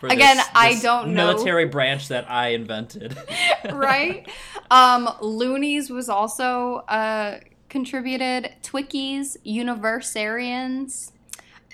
[0.00, 1.26] For Again, this- I this don't know.
[1.26, 3.16] military branch that I invented.
[3.72, 4.26] right?
[4.70, 8.54] Um, Loonies was also uh, contributed.
[8.62, 11.12] Twickies, Universarians,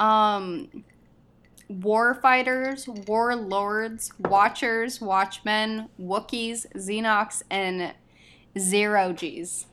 [0.01, 0.85] um,
[1.71, 7.95] Warfighters, Warlords, Watchers, Watchmen, Wookiees, Xenox, and
[8.59, 9.67] Zero Gs.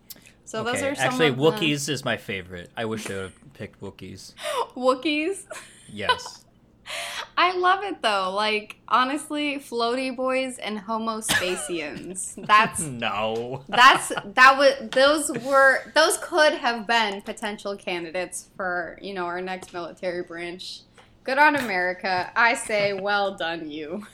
[0.52, 2.70] So those are some actually of the- Wookiees is my favorite.
[2.76, 4.34] I wish I would have picked Wookiees.
[4.76, 5.46] Wookiees.
[5.88, 6.44] Yes.
[7.38, 8.34] I love it though.
[8.36, 12.36] Like honestly, floaty boys and Homo spacians.
[12.48, 13.64] That's no.
[13.70, 19.40] That's that was those were those could have been potential candidates for you know our
[19.40, 20.82] next military branch.
[21.24, 22.30] Good on America.
[22.36, 24.06] I say, well done, you.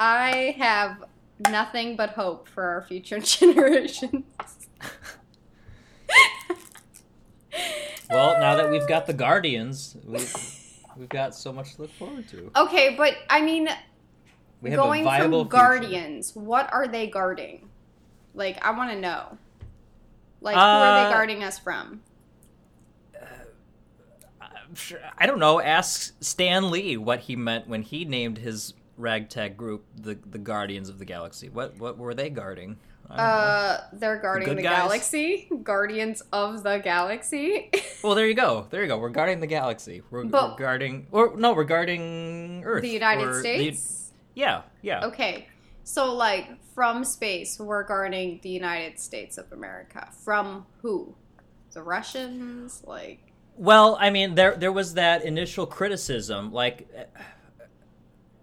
[0.00, 1.04] I have
[1.38, 4.24] nothing but hope for our future generations.
[8.10, 10.32] Well, now that we've got the Guardians, we've,
[10.96, 12.50] we've got so much to look forward to.
[12.56, 13.68] Okay, but I mean,
[14.60, 15.62] We have going a viable from future.
[15.64, 17.68] guardians, what are they guarding?
[18.34, 19.38] Like, I want to know.
[20.40, 22.02] Like, who are Uh, they guarding us from?
[24.74, 25.60] Sure, I don't know.
[25.60, 30.88] Ask Stan Lee what he meant when he named his ragtag group the the Guardians
[30.88, 31.48] of the Galaxy.
[31.48, 32.76] What what were they guarding?
[33.08, 33.16] Know.
[33.16, 35.46] Uh, they're guarding good the, galaxy.
[35.62, 37.70] Guardians of the galaxy.
[38.02, 38.66] Well, there you go.
[38.68, 38.98] There you go.
[38.98, 40.02] We're guarding the galaxy.
[40.10, 42.82] We're, But- we're guarding, or no, we're guarding Earth.
[42.82, 44.12] the United or the- States.
[44.34, 45.06] yeah, yeah.
[45.06, 45.48] Okay.
[45.84, 50.08] So, like, from space we're guarding the United States of America.
[50.22, 51.14] From who?
[51.72, 52.82] The Russians?
[52.86, 53.20] Like,
[53.56, 56.52] Well, I mean, there there was that initial criticism.
[56.52, 56.88] Like,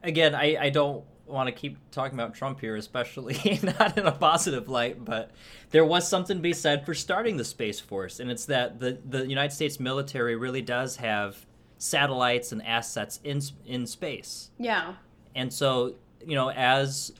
[0.04, 4.12] again, I I don't want to keep talking about Trump here, especially not in a
[4.12, 5.32] positive light, but
[5.72, 9.00] there was something to be said for starting the space force, and it's that the
[9.08, 11.46] the United States military really does have
[11.78, 14.96] satellites and assets in in space, yeah.
[15.36, 17.14] and so you know as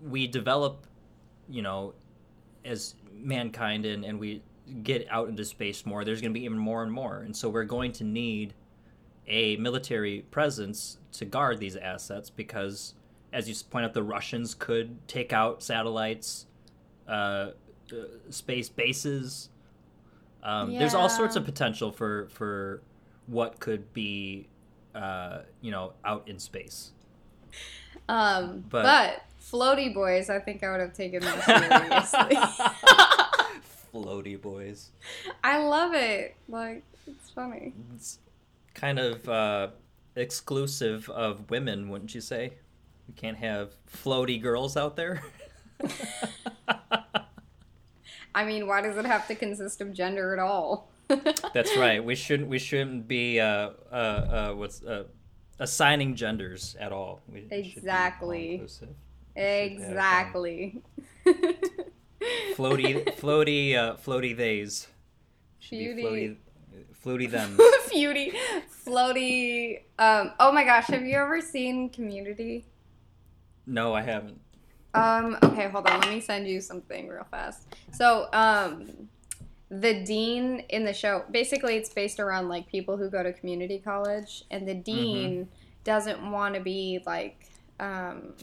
[0.00, 0.86] we develop,
[1.48, 1.94] you know,
[2.64, 4.42] as mankind and and we
[4.82, 7.48] get out into space more, there's going to be even more and more, and so
[7.48, 8.54] we're going to need
[9.28, 12.94] a military presence to guard these assets because,
[13.32, 16.46] as you point out, the Russians could take out satellites,
[17.08, 17.52] uh, uh,
[18.30, 19.48] space bases.
[20.42, 22.82] Um, There's all sorts of potential for for
[23.26, 24.48] what could be,
[24.94, 26.92] uh, you know, out in space.
[28.08, 32.36] Um, But- but, floaty boys, I think I would have taken that seriously.
[33.94, 34.90] Floaty boys.
[35.44, 36.34] I love it.
[36.48, 37.74] Like, it's funny.
[37.94, 38.18] It's
[38.74, 39.68] kind of uh,
[40.16, 42.54] exclusive of women, wouldn't you say?
[43.08, 45.22] We can't have floaty girls out there.
[48.34, 50.90] I mean, why does it have to consist of gender at all?
[51.52, 52.02] That's right.
[52.02, 52.48] We shouldn't.
[52.48, 55.04] We shouldn't be uh, uh, uh, what's uh,
[55.58, 57.20] assigning genders at all.
[57.30, 58.46] We should be Exactly.
[58.48, 58.88] all-inclusive.
[59.36, 60.82] Exactly.
[62.54, 64.34] Floaty, floaty, uh, floaty.
[64.36, 64.86] They's.
[65.58, 66.02] Should be Beauty.
[66.02, 66.36] Floaty,
[67.04, 67.58] floaty them.
[67.90, 68.32] Beauty,
[68.84, 69.82] floaty.
[69.98, 72.64] Um, oh my gosh, have you ever seen Community?
[73.66, 74.40] No, I haven't.
[74.94, 76.00] Um, okay, hold on.
[76.00, 77.74] Let me send you something real fast.
[77.92, 79.08] So, um,
[79.70, 83.78] the dean in the show, basically, it's based around like people who go to community
[83.78, 85.48] college, and the dean
[85.84, 87.46] doesn't want to be like,
[87.80, 88.34] um,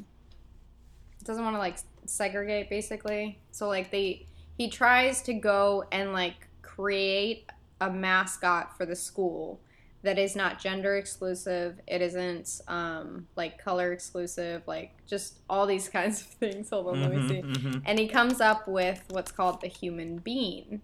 [1.23, 3.37] doesn't want to like segregate, basically.
[3.51, 4.25] So, like, they
[4.57, 7.49] he tries to go and like create
[7.81, 9.61] a mascot for the school
[10.01, 11.79] that is not gender exclusive.
[11.87, 14.63] It isn't um, like color exclusive.
[14.65, 16.69] Like just all these kinds of things.
[16.69, 17.41] Hold on, let me see.
[17.41, 17.81] Mhm, mhm.
[17.85, 20.81] And he comes up with what's called the human being.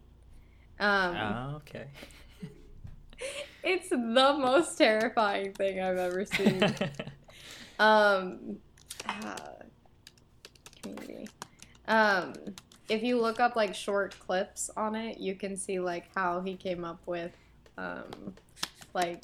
[0.79, 1.85] Um, Ah, okay.
[3.63, 6.61] It's the most terrifying thing I've ever seen.
[7.79, 8.57] um,
[9.07, 9.35] uh,
[10.81, 11.27] community.
[11.87, 12.33] Um,
[12.89, 16.55] if you look up like short clips on it, you can see like how he
[16.55, 17.31] came up with
[17.77, 18.33] um,
[18.93, 19.23] like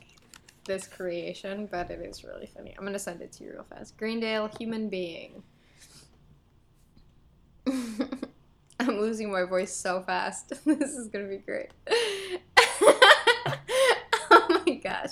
[0.65, 2.73] this creation, but it is really funny.
[2.77, 3.97] I'm gonna send it to you real fast.
[3.97, 5.43] Greendale human being.
[7.67, 10.49] I'm losing my voice so fast.
[10.65, 11.69] this is gonna be great.
[14.31, 15.11] oh my gosh.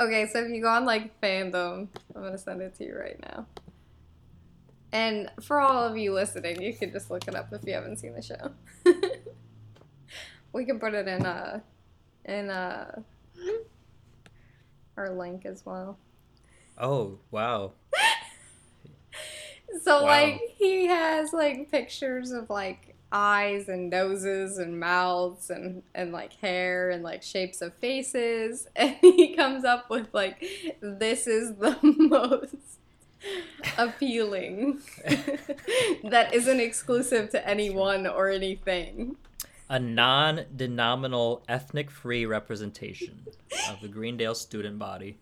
[0.00, 3.20] Okay, so if you go on like fandom, I'm gonna send it to you right
[3.22, 3.46] now.
[4.92, 7.98] And for all of you listening, you can just look it up if you haven't
[7.98, 8.52] seen the show.
[10.52, 11.60] we can put it in uh
[12.24, 13.02] in uh
[14.96, 15.98] our link as well.
[16.78, 17.72] oh wow.
[19.82, 20.06] So Wow.
[20.06, 26.32] like he has like pictures of like eyes and noses and mouths and and like
[26.34, 30.44] hair and like shapes of faces and he comes up with like
[30.80, 32.69] this is the most
[33.78, 34.80] appealing
[36.04, 39.16] that isn't exclusive to anyone or anything.
[39.68, 43.24] a non-denominational ethnic-free representation
[43.68, 45.18] of the Greendale student body.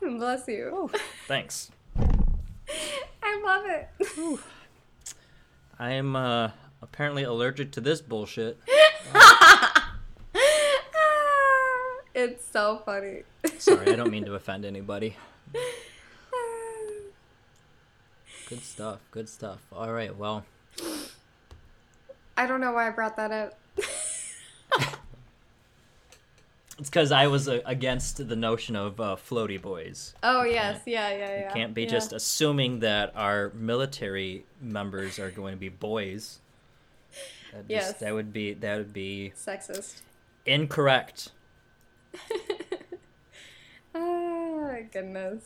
[0.00, 0.90] Bless you.
[1.26, 1.70] Thanks.
[3.22, 3.88] I love it.
[5.78, 6.50] I am uh,
[6.82, 8.58] apparently allergic to this bullshit.
[12.20, 13.22] it's so funny.
[13.58, 15.16] Sorry, I don't mean to offend anybody.
[18.48, 18.98] Good stuff.
[19.10, 19.58] Good stuff.
[19.72, 20.16] All right.
[20.16, 20.44] Well,
[22.36, 23.58] I don't know why I brought that up.
[26.78, 30.14] it's because I was uh, against the notion of uh, floaty boys.
[30.22, 31.48] Oh You yes, yeah, yeah, yeah.
[31.48, 31.88] You can't be yeah.
[31.90, 36.38] just assuming that our military members are going to be boys.
[37.52, 37.92] That, just, Yes.
[38.00, 40.00] that would be that would be sexist.
[40.46, 41.30] incorrect.
[43.94, 45.42] Oh goodness.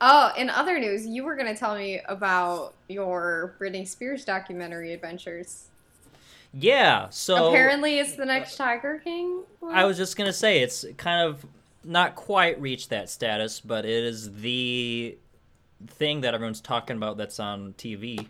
[0.00, 5.68] Oh, in other news, you were gonna tell me about your Britney Spears documentary adventures.
[6.52, 7.08] Yeah.
[7.10, 9.42] So Apparently, it's the next Tiger King.
[9.66, 11.44] I was just gonna say it's kind of
[11.84, 15.16] not quite reached that status, but it is the
[15.86, 18.26] thing that everyone's talking about that's on TV.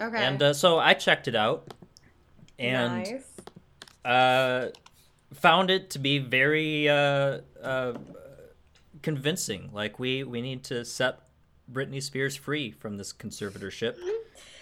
[0.00, 0.24] okay.
[0.24, 1.72] And uh, so I checked it out,
[2.58, 3.24] and nice.
[4.04, 4.68] uh,
[5.34, 7.94] found it to be very uh, uh,
[9.02, 9.70] convincing.
[9.72, 11.20] Like we we need to set
[11.70, 13.96] Britney Spears free from this conservatorship.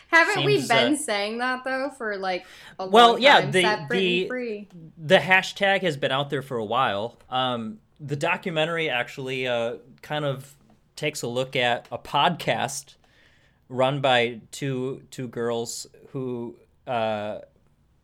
[0.08, 2.46] Haven't we been uh, saying that though for like
[2.78, 3.50] a Well, long yeah, time?
[3.50, 4.68] the- the- free.
[4.96, 7.18] the hashtag has been out there for a while.
[7.28, 10.54] Um, the documentary actually uh, kind of
[10.94, 12.94] takes a look at a podcast
[13.68, 17.38] run by two two girls who uh,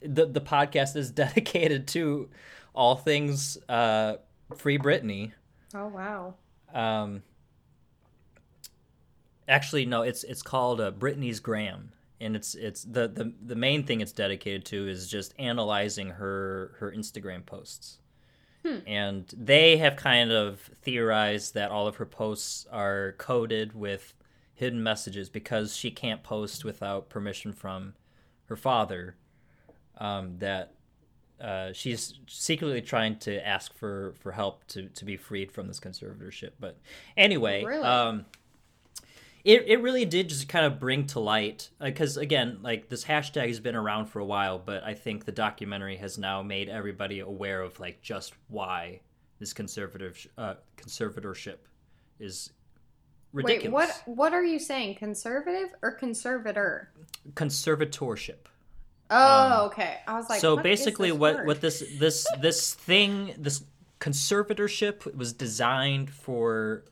[0.05, 2.29] the the podcast is dedicated to
[2.75, 4.17] all things uh,
[4.57, 5.33] free Britney.
[5.75, 6.35] Oh wow.
[6.73, 7.23] Um,
[9.49, 13.85] actually, no, it's it's called uh, Britney's Gram, and it's it's the, the the main
[13.85, 17.99] thing it's dedicated to is just analyzing her her Instagram posts.
[18.87, 24.15] And they have kind of theorized that all of her posts are coded with
[24.55, 27.95] hidden messages because she can't post without permission from
[28.45, 29.17] her father.
[30.03, 30.75] Um, that
[31.41, 35.79] uh, she's secretly trying to ask for, for help to, to be freed from this
[35.79, 36.51] conservatorship.
[36.59, 36.77] But
[37.17, 37.85] anyway, Really?
[37.85, 38.27] um,
[39.45, 43.49] it, it really did just kind of bring to light because again like this hashtag
[43.49, 47.19] has been around for a while but i think the documentary has now made everybody
[47.19, 49.01] aware of like just why
[49.41, 51.57] this conservative uh, conservatorship
[52.21, 52.51] is
[53.33, 54.95] ridiculous Wait, what what are you saying?
[54.95, 56.93] Conservative or conservator?
[57.35, 58.47] conservatorship
[59.13, 59.99] Oh, okay.
[60.07, 61.47] I was like, Um, so what basically what word?
[61.47, 63.63] what this this this thing this
[64.01, 66.85] conservatorship was designed for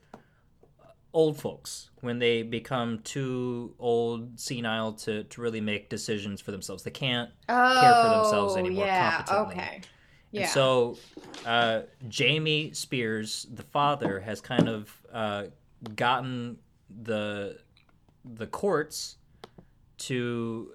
[1.13, 6.85] old folks when they become too old senile to, to really make decisions for themselves
[6.85, 9.55] they can't oh, care for themselves anymore Yeah, competently.
[9.57, 9.81] okay.
[10.31, 10.43] Yeah.
[10.43, 10.99] and so
[11.45, 15.45] uh, jamie spears the father has kind of uh,
[15.97, 16.59] gotten
[17.03, 17.59] the
[18.25, 19.17] the courts
[19.99, 20.71] to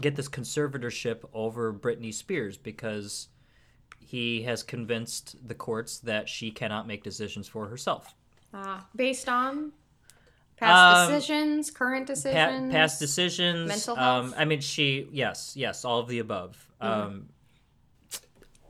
[0.00, 3.28] get this conservatorship over Britney Spears because
[4.00, 8.14] he has convinced the courts that she cannot make decisions for herself.
[8.52, 9.72] Ah, based on
[10.56, 13.68] past Um, decisions, current Pa- decisions, past decisions.
[13.68, 14.24] mental Um, health?
[14.32, 14.40] Mm-hmm.
[14.40, 15.08] I mean, she.
[15.12, 16.66] Yes, yes, all of the above.
[16.80, 17.28] Um,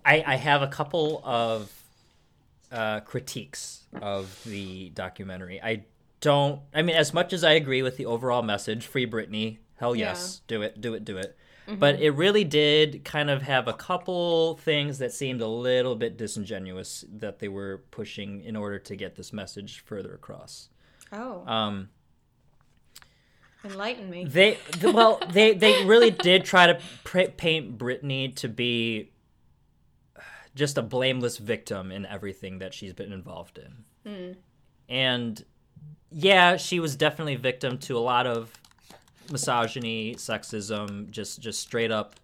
[0.05, 1.73] I, I have a couple of
[2.71, 5.61] uh, critiques of the documentary.
[5.63, 5.85] I
[6.21, 6.61] don't.
[6.75, 9.59] I mean, as much as I agree with the overall message, free Britney.
[9.77, 10.09] Hell Yeah.
[10.11, 11.37] yes, do it, do it, do it.
[11.69, 11.79] Mm-hmm.
[11.79, 16.17] But it really did kind of have a couple things that seemed a little bit
[16.19, 20.69] disingenuous that they were pushing in order to get this message further across.
[21.13, 21.89] Oh, Um,
[23.65, 24.25] enlighten me.
[24.25, 29.11] they well, they they really did try to pr- paint Britney to be
[30.55, 34.37] just a blameless victim in everything that she's been involved in.
[34.89, 35.45] And
[36.11, 38.53] yeah, she was definitely victim to a lot of
[39.31, 42.17] misogyny, sexism, just just straight up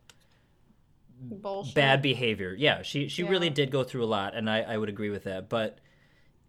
[1.21, 1.75] Bullshit.
[1.75, 2.55] bad behavior.
[2.59, 5.25] Yeah, she she really did go through a lot, and I, I would agree with
[5.25, 5.49] that.
[5.49, 5.79] But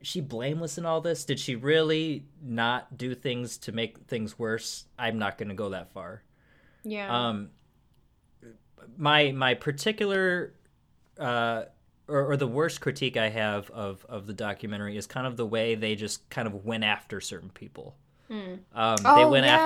[0.02, 1.26] she blameless in all this?
[1.26, 4.86] Did she really not do things to make things worse?
[4.98, 6.24] I'm not going to go that far.
[6.84, 7.28] Yeah.
[7.30, 7.50] Um,
[8.98, 10.54] my my particular
[11.20, 11.64] uh,
[12.08, 15.46] or, or the worst critique I have of of the documentary is kind of the
[15.46, 17.96] way they just kind of went after certain people.
[18.32, 19.58] Um, they Oh, went yeah.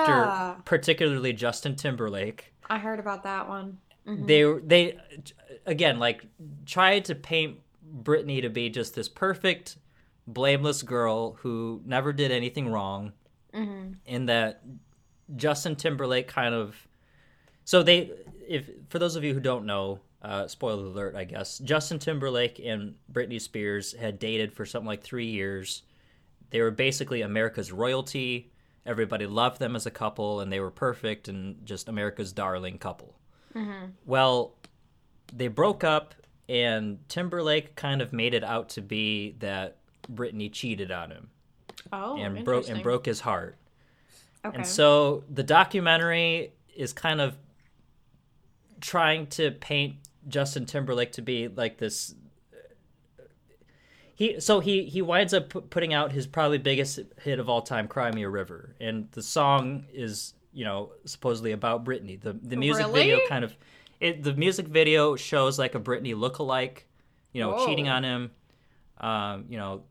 [0.54, 3.78] after particularly Justin Timberlake I heard about that one.
[4.06, 4.26] Mm-hmm.
[4.26, 4.98] they they
[5.66, 6.24] again like
[6.64, 7.58] tried to paint
[8.02, 9.76] Britney to be just this perfect
[10.26, 13.12] blameless girl who never did anything wrong
[13.54, 13.92] Mm-hmm.
[14.04, 14.62] in that
[15.36, 16.76] Justin Timberlake kind of
[17.64, 18.10] so they
[18.48, 22.60] if for those of you who don't know uh, spoiler alert I guess Justin Timberlake
[22.64, 25.82] and Britney Spears had dated for something like three years
[26.50, 28.52] they were basically America's royalty
[28.86, 33.18] everybody loved them as a couple and they were perfect and just America's darling couple
[33.54, 33.86] mm-hmm.
[34.04, 34.54] well,
[35.32, 36.14] they broke up,
[36.48, 39.78] and Timberlake kind of made it out to be that
[40.12, 41.30] Britney cheated on him
[41.92, 43.56] Oh, and broke and broke his heart.
[44.44, 44.56] Okay.
[44.56, 47.36] And so the documentary is kind of
[48.80, 49.96] trying to paint
[50.28, 52.14] Justin Timberlake to be like this.
[54.16, 57.60] He so he he winds up pu- putting out his probably biggest hit of all
[57.60, 62.18] time, "Cry Me a River," and the song is you know supposedly about Britney.
[62.18, 63.00] The the music Really?
[63.10, 63.54] video kind of
[64.00, 66.86] it the music video shows like a Britney look-alike,
[67.34, 67.66] you know, Whoa.
[67.66, 68.30] cheating on him.
[68.98, 69.82] Um, you know,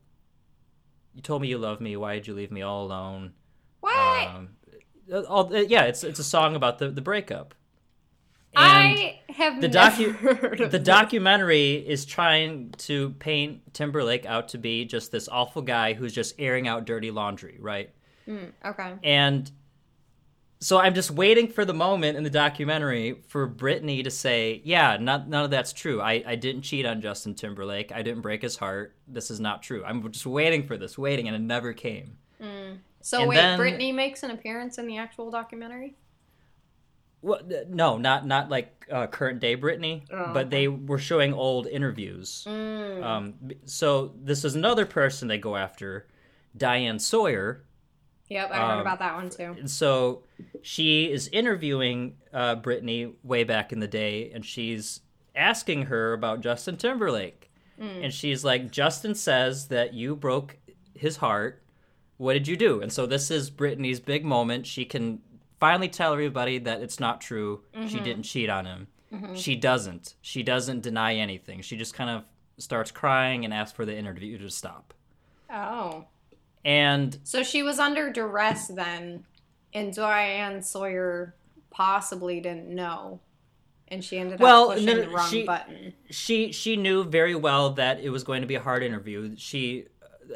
[1.14, 1.96] you told me you love me.
[1.96, 3.32] Why did you leave me all alone?
[3.80, 4.28] what?
[4.28, 4.48] Um,
[5.28, 7.54] all, yeah, it's it's a song about the the breakup.
[8.56, 14.48] I have the never docu- heard of the documentary is trying to paint Timberlake out
[14.50, 17.90] to be just this awful guy who's just airing out dirty laundry, right?
[18.24, 18.94] Hmm, okay.
[19.04, 19.50] And
[20.58, 24.96] so I'm just waiting for the moment in the documentary for Britney to say, "Yeah,
[24.98, 26.00] not, none of that's true.
[26.00, 27.92] I, I didn't cheat on Justin Timberlake.
[27.92, 28.96] I didn't break his heart.
[29.06, 32.16] This is not true." I'm just waiting for this, waiting, and it never came.
[32.40, 32.76] Hmm.
[33.02, 35.94] So And wait, then- Britney makes an appearance in the actual documentary.
[37.26, 41.66] Well, no, not not like uh, current day Britney, Oh, but they were showing old
[41.66, 42.44] interviews.
[42.48, 43.02] Mm.
[43.02, 46.06] Um, so this is another person they go after,
[46.56, 47.64] Diane Sawyer.
[48.28, 49.56] Yep, I heard Um, about that one too.
[49.58, 50.22] And so
[50.62, 55.00] she is interviewing uh, Britney way back in the day, and she's
[55.34, 57.50] asking her about Justin Timberlake.
[57.78, 60.56] And she's like, Justin says that you broke
[60.94, 61.62] his heart.
[62.16, 62.80] What did you do?
[62.80, 64.64] And so this is Britney's big moment.
[64.66, 65.20] She can
[65.60, 67.62] finally tell everybody that it's not true.
[67.72, 68.04] She mm-hmm.
[68.04, 68.86] didn't cheat on him.
[69.12, 69.34] Mm-hmm.
[69.34, 70.14] She doesn't.
[70.20, 71.62] She doesn't deny anything.
[71.62, 72.24] She just kind of
[72.58, 74.94] starts crying and asks for the interview to stop.
[75.50, 76.06] Oh,
[76.64, 79.24] And so she was under duress then,
[79.72, 81.36] and Diane Sawyer
[81.70, 83.20] possibly didn't know,
[83.88, 85.92] and she ended Well, up pushing no, the wrong she- button.
[86.10, 89.36] she she knew very well that it was going to be a hard interview.
[89.36, 89.86] She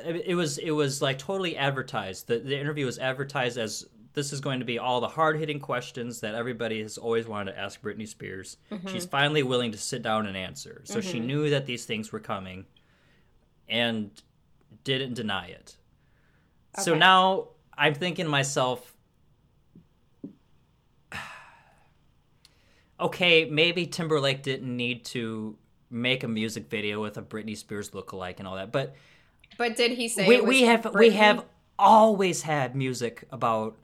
[0.05, 2.29] it was it was like totally advertised.
[2.29, 5.61] The the interview was advertised as this is going to be all the hard hitting
[5.61, 8.57] questions that everybody has always wanted to ask Britney Spears.
[8.71, 8.89] Mm-hmm.
[8.89, 10.83] She's finally willing to sit down and answer.
[10.85, 11.27] So she mm-hmm.
[11.27, 12.67] knew that these things were coming
[13.69, 14.11] and
[14.85, 15.77] didn't deny it.
[16.79, 18.97] So now I'm thinking to myself,
[23.01, 25.57] okay, maybe Timberlake didn't need to
[25.91, 28.95] make a music video with a Britney Spears lookalike and all that, but
[29.59, 31.45] But did he say we, we have we have
[31.79, 33.77] always had music about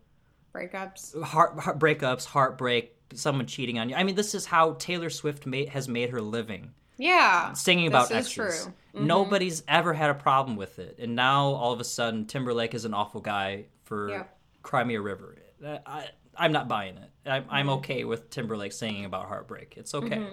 [0.56, 1.20] breakups?
[1.22, 3.94] heart, heart breakups, heartbreak, someone cheating on you.
[3.96, 8.08] I mean, this is how Taylor Swift made, has made her living Yeah, singing this
[8.08, 8.34] about is exes.
[8.64, 8.72] true.
[8.94, 9.06] Mm-hmm.
[9.06, 12.84] Nobody's ever had a problem with it, and now all of a sudden Timberlake is
[12.84, 14.38] an awful guy for Yep.
[14.62, 15.36] Cry Me a River.
[15.64, 17.10] Uh, I, I'm not buying it.
[17.28, 17.74] I'm, I'm Mm-hmm.
[17.78, 19.74] okay with Timberlake singing about heartbreak.
[19.76, 20.26] It's okay.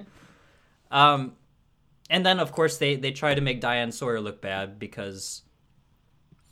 [0.91, 1.33] Um,
[2.09, 5.41] and then of course they they try to make Diane Sawyer look bad because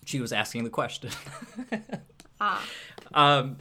[0.06, 1.12] she was asking the question.
[2.44, 2.66] Ah,
[3.14, 3.58] um,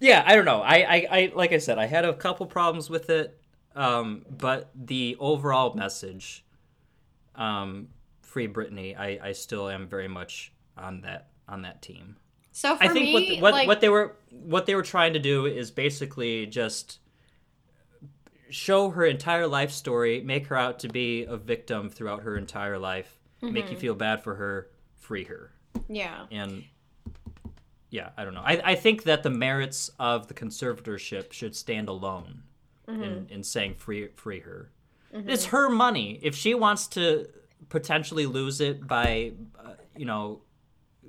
[0.00, 0.60] yeah, I don't know.
[0.62, 3.38] I, I, I like I said, I had a couple problems with it,
[3.74, 6.44] um, but the overall message,
[7.34, 7.88] um,
[8.22, 12.16] free Britney, I, I still am very much on that on that team.
[12.52, 14.82] so for I think me, what the- what like, what they were what they were
[14.82, 17.00] trying to do is basically just
[18.50, 22.78] show her entire life story, make her out to be a victim throughout her entire
[22.78, 23.72] life, make Mm-hmm.
[23.74, 25.50] you feel bad for her, free her
[25.88, 26.64] yeah, and
[27.90, 28.42] yeah, I don't know.
[28.44, 32.42] I, I think that the merits of the conservatorship should stand alone
[32.86, 33.32] in, mm-hmm.
[33.32, 34.70] in saying free free her.
[35.14, 35.30] Mm-hmm.
[35.30, 36.18] It's her money.
[36.22, 37.28] If she wants to
[37.68, 40.42] potentially lose it by, uh, you know,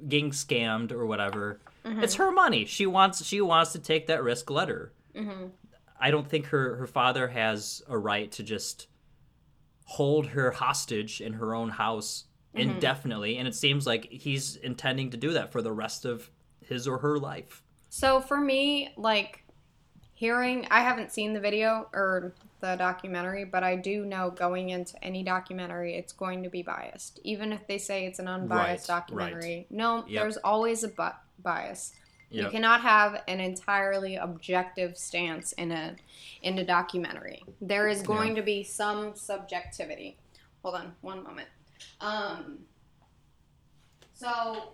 [0.08, 2.02] getting scammed or whatever, mm-hmm.
[2.02, 2.66] it's her money.
[2.66, 4.50] She wants she wants to take that risk.
[4.50, 4.94] Let her.
[6.00, 8.88] I don't think her her father has a right to just
[9.84, 15.18] hold her hostage in her own house indefinitely and it seems like he's intending to
[15.18, 16.30] do that for the rest of
[16.70, 19.44] his or her life So for me, like
[20.14, 25.02] hearing, I haven't seen the video or the documentary, but I do know going into
[25.04, 27.20] any documentary, it's going to be biased.
[27.24, 30.22] Even if they say it's an unbiased Right, documentary, no, Yep.
[30.22, 31.94] there's always a bu- bias.
[32.32, 35.96] You cannot have an entirely objective stance in a
[36.44, 37.44] in a documentary.
[37.60, 40.20] There is going to be some subjectivity.
[40.62, 41.48] Hold on, one moment.
[42.02, 42.60] Um,
[44.14, 44.74] so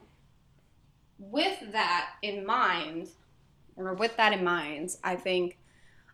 [1.20, 3.10] with that in mind,
[3.76, 5.58] or with that in mind, I think,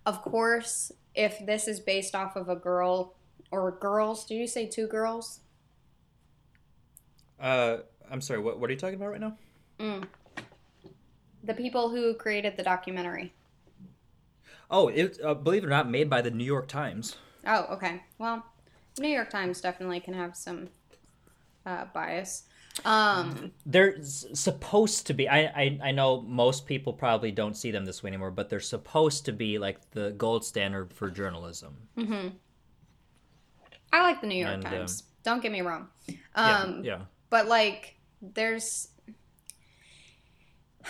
[0.06, 3.16] of course, if this is based off of a girl
[3.52, 5.40] or girls, did you say two girls?
[7.40, 7.78] uh
[8.12, 9.36] i'm sorry what, what are you talking about right now
[9.80, 10.04] Mm.
[11.44, 13.34] The people who created the documentary.
[14.70, 17.16] oh it uh, believe it or not made by the new york times
[17.48, 18.04] Oh, okay.
[18.20, 18.46] Well,
[19.00, 20.70] New York Times definitely can have some
[21.66, 22.44] uh, bias.
[22.86, 27.70] Um, they're s- supposed to be I, I i know most people probably don't see
[27.70, 31.76] them this way anymore but they're supposed to be like the gold standard for journalism
[31.98, 32.30] Mm-hmm.
[33.94, 35.04] I like the New York And, um, Times.
[35.24, 35.90] Don't get me wrong.
[36.08, 36.18] yeah
[36.60, 38.88] Um, yeah but like there's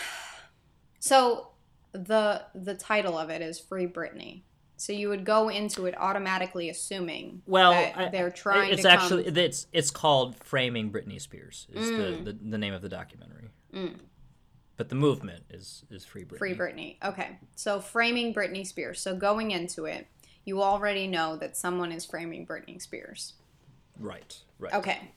[0.99, 1.47] so
[1.93, 4.43] the the title of it is free britney
[4.81, 8.89] so you would go into it automatically assuming well that I- they're trying it's to
[8.91, 12.25] actually come, it's it's called framing britney spears is Mm.
[12.25, 13.49] the, the the name of the documentary.
[13.73, 13.99] Mm.
[14.77, 16.37] but the movement is is free britney.
[16.37, 16.97] Free britney.
[17.03, 17.37] Okay.
[17.55, 18.99] So framing britney spears.
[18.99, 20.07] So going into it
[20.43, 23.33] you already know that someone is framing britney spears.
[23.99, 24.39] Right.
[24.57, 24.73] Right.
[24.73, 25.11] Okay.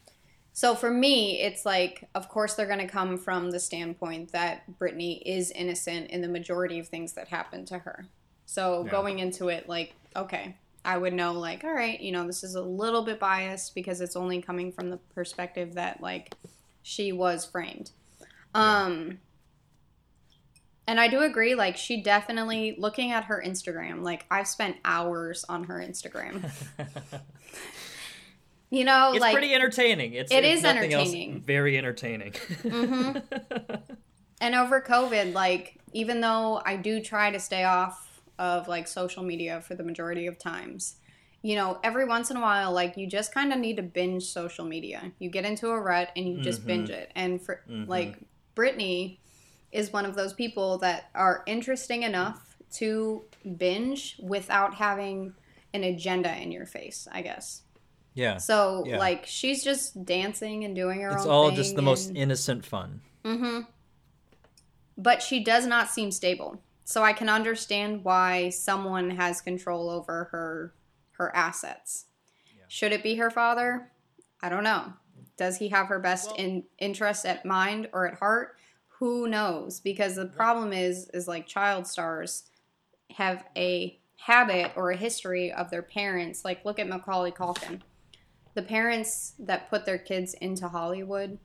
[0.53, 4.62] So for me, it's like, of course, they're going to come from the standpoint that
[4.79, 8.07] Britney is innocent in the majority of things that happened to her.
[8.47, 8.90] So Yeah.
[8.90, 12.55] going into it, like, okay, I would know, like, all right, you know, this is
[12.55, 16.34] a little bit biased because it's only coming from the perspective that, like,
[16.82, 17.90] she was framed.
[18.55, 19.18] Um,
[20.86, 25.45] and I do agree, like, she definitely, looking at her Instagram, like, I've spent hours
[25.49, 26.51] on her Instagram.
[28.70, 30.14] You know, it's like, pretty entertaining.
[30.14, 31.40] It's It it's is nothing else, entertaining.
[31.42, 32.32] very entertaining.
[32.32, 33.22] Mhm.
[34.40, 38.04] and over COVID, like, even though I do try to stay off
[38.39, 40.97] of like social media for the majority of times,
[41.43, 44.24] you know, every once in a while, like, you just kind of need to binge
[44.24, 45.12] social media.
[45.18, 46.66] You get into a rut and you just Mhm.
[46.66, 47.12] binge it.
[47.14, 47.87] And for Mhm.
[47.87, 48.18] like,
[48.57, 49.18] Britney
[49.70, 53.24] is one of those people that are interesting enough to
[53.59, 55.35] binge without having
[55.74, 57.61] an agenda in your face, I guess.
[58.16, 58.99] yeah, So, Yeah.
[58.99, 62.64] like, she's just dancing and doing her it's own all thing just the most innocent
[62.64, 63.01] fun.
[63.24, 63.62] Mm-hmm.
[64.97, 66.62] But she does not seem stable.
[66.85, 70.74] So I can understand why someone has control over her
[71.12, 72.07] her assets.
[72.57, 72.64] Yeah.
[72.68, 73.91] Should it be her father?
[74.43, 74.93] I don't know.
[75.37, 78.57] Does he have her best Well- in interest at mind or at heart?
[78.99, 79.80] Who knows?
[79.80, 82.45] Because the problem is is like child stars
[83.12, 86.45] have a habit or a history of their parents.
[86.45, 87.80] Like look at Macaulay Culkin.
[88.55, 91.39] The parents that put their kids into Hollywood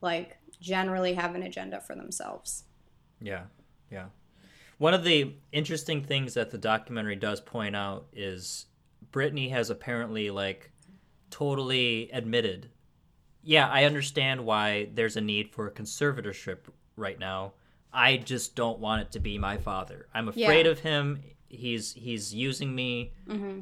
[0.00, 2.64] like generally have an agenda for themselves.
[3.20, 3.44] Yeah,
[3.90, 4.06] yeah.
[4.82, 8.66] One of the interesting things that the documentary does point out is
[9.12, 10.72] Britney has apparently like
[11.30, 12.68] totally admitted.
[13.44, 16.58] Yeah, I understand why there's a need for a conservatorship
[16.96, 17.52] right now.
[17.92, 20.08] I just don't want it to be my father.
[20.12, 20.72] I'm afraid Yeah.
[20.72, 21.22] of him.
[21.48, 23.12] He's he's using me.
[23.28, 23.60] Mm-hmm.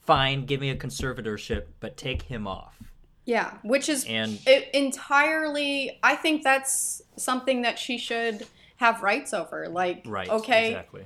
[0.00, 2.82] Fine, give me a conservatorship, but take him off.
[3.26, 5.98] Yeah, which is And it entirely.
[6.02, 8.46] I think that's something that she should
[8.76, 9.68] have rights over.
[9.68, 11.04] Like, right, okay, exactly.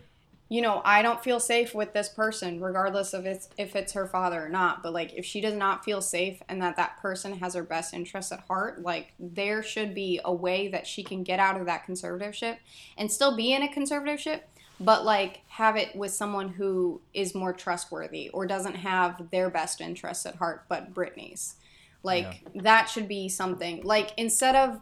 [0.49, 4.07] you know, I don't feel safe with this person, regardless of it's, if it's her
[4.07, 4.83] father or not.
[4.83, 7.95] But like, if she does not feel safe and that that person has her best
[7.95, 11.67] interests at heart, like there should be a way that she can get out of
[11.67, 12.57] that conservatorship
[12.99, 14.41] and still be in a conservatorship,
[14.81, 19.81] but like have it with someone who is more trustworthy or doesn't have their best
[19.81, 21.55] interests at heart, but Britney's.
[22.03, 23.83] Like that should be something.
[23.85, 24.81] Like instead of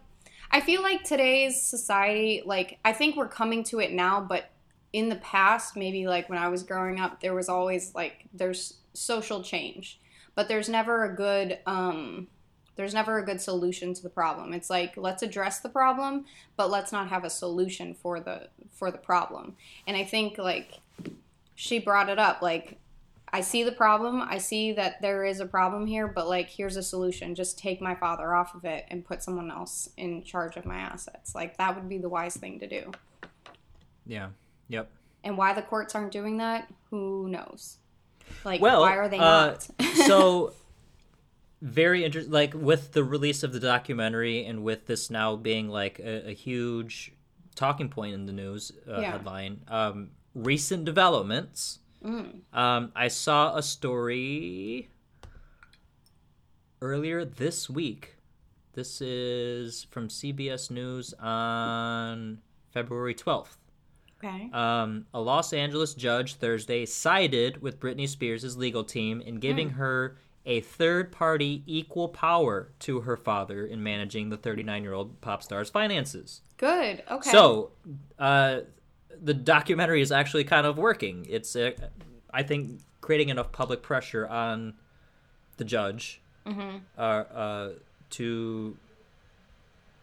[0.50, 4.50] I feel like today's society, like I think we're coming to it now, but
[4.92, 8.74] in the past, maybe like when I was growing up, there was always like there's
[8.94, 10.00] social change,
[10.34, 12.28] but there's never a good um
[12.76, 14.54] there's never a good solution to the problem.
[14.54, 16.24] It's like let's address the problem,
[16.56, 19.56] but let's not have a solution for the for the problem.
[19.86, 20.80] And I think like
[21.56, 22.78] she brought it up like
[23.32, 24.22] I see the problem.
[24.22, 27.34] I see that there is a problem here, but like here's a solution.
[27.34, 30.76] Just take my father off of it and put someone else in charge of my
[30.76, 31.34] assets.
[31.34, 32.90] Like that would be the wise thing to do.
[34.06, 34.28] Yeah.
[34.68, 34.90] Yep.
[35.24, 37.78] And why the courts aren't doing that, who knows?
[38.44, 39.68] Like Well, why are they uh, not?
[40.06, 40.52] so
[41.60, 45.98] very interesting like with the release of the documentary and with this now being like
[45.98, 47.12] a, a huge
[47.56, 49.10] talking point in the news uh, Yeah.
[49.12, 52.40] headline um, recent developments Mm.
[52.52, 54.88] um, i saw a story
[56.80, 58.16] earlier this week
[58.74, 62.38] this is from cbs news on
[62.72, 63.56] february 12th
[64.24, 64.50] Okay.
[64.52, 70.16] um, a Los Angeles judge Thursday sided with Britney Spears' legal team in giving her
[70.44, 75.40] a third party equal power to her father in managing the 39 year old pop
[75.44, 76.40] star's finances.
[76.56, 77.04] Good.
[77.08, 77.30] Okay.
[77.30, 77.70] So,
[78.18, 78.62] uh,
[79.22, 81.26] the documentary is actually kind of working.
[81.28, 81.72] It's, uh,
[82.32, 84.74] I think, creating enough public pressure on
[85.56, 87.68] the judge hmm uh, uh,
[88.10, 88.76] to,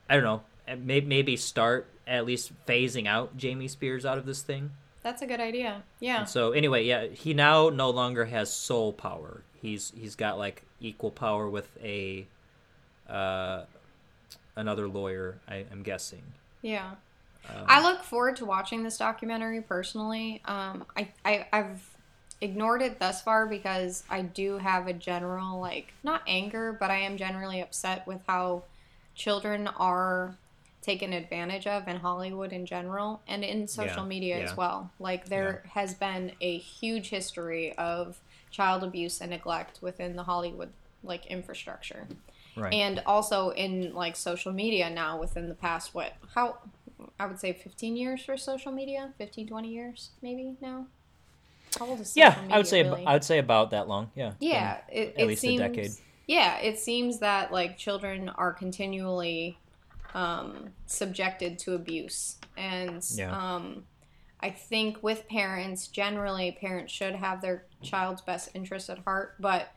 [0.09, 0.41] I don't know,
[0.77, 4.71] may- maybe start at least phasing out Jamie Spears out of this thing.
[5.01, 5.83] That's a good idea.
[5.99, 6.19] Yeah.
[6.19, 9.43] And so anyway, yeah, he now no longer has sole power.
[9.61, 12.27] He's he's got like equal power with a
[13.09, 13.65] uh
[14.55, 16.23] another lawyer, I, I'm guessing.
[16.61, 16.91] Yeah.
[17.49, 20.41] Um, I look forward to watching this documentary personally.
[20.45, 21.89] Um, I, I I've
[22.41, 26.97] ignored it thus far because I do have a general like not anger, but I
[26.97, 28.63] am generally upset with how
[29.15, 30.35] children are
[30.81, 34.43] taken advantage of in Hollywood in general and in social Yeah, media yeah.
[34.43, 34.91] as well.
[34.99, 38.19] Like there has been a huge history of
[38.51, 40.69] child abuse and neglect within the Hollywood
[41.03, 42.07] like infrastructure
[42.55, 42.73] right.
[42.73, 46.57] and also in like social media now within the past what how
[47.19, 50.85] i would say 15 years for social media 15 20 years maybe now
[51.79, 53.87] how old is social yeah, media, I would say ab- I would say about that
[53.87, 54.11] long.
[54.15, 54.33] Yeah.
[54.39, 55.91] yeah it, at it least a seems decade.
[56.27, 59.57] Yeah, it seems that like children are continually
[60.13, 63.31] um, subjected to abuse, and Yeah.
[63.55, 63.83] um,
[64.39, 69.69] I think with parents, generally, parents should have their child's best interest at heart, but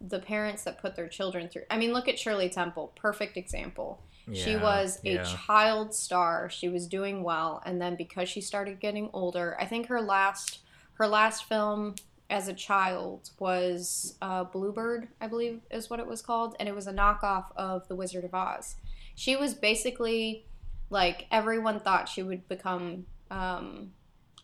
[0.00, 4.02] the parents that put their children through I mean, look at Shirley Temple, perfect example.
[4.32, 5.36] She was a yeah.
[5.46, 6.48] child star.
[6.48, 10.60] She was doing well, and then because she started getting older, I think her last
[10.94, 11.96] her last film
[12.30, 16.74] as a child was uh, Bluebird, I believe is what it was called, and it
[16.74, 18.76] was a knockoff of The Wizard of Oz.
[19.14, 20.46] She was basically
[20.90, 23.06] like everyone thought she would become.
[23.30, 23.92] Um,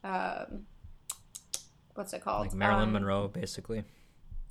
[0.04, 0.66] um
[1.94, 2.46] what's it called?
[2.46, 3.84] Like Marilyn Um, Monroe, basically.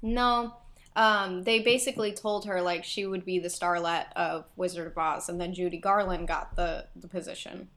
[0.02, 0.54] no.
[1.00, 5.30] Um, they basically told her like she would be the starlet of Wizard of Oz,
[5.30, 7.70] and then Judy Garland got the the position.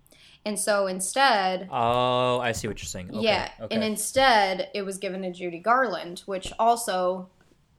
[0.44, 3.10] And so instead, Oh, I see what you're saying.
[3.10, 3.72] Okay, yeah, okay.
[3.72, 7.28] and instead it was given to Judy Garland, which also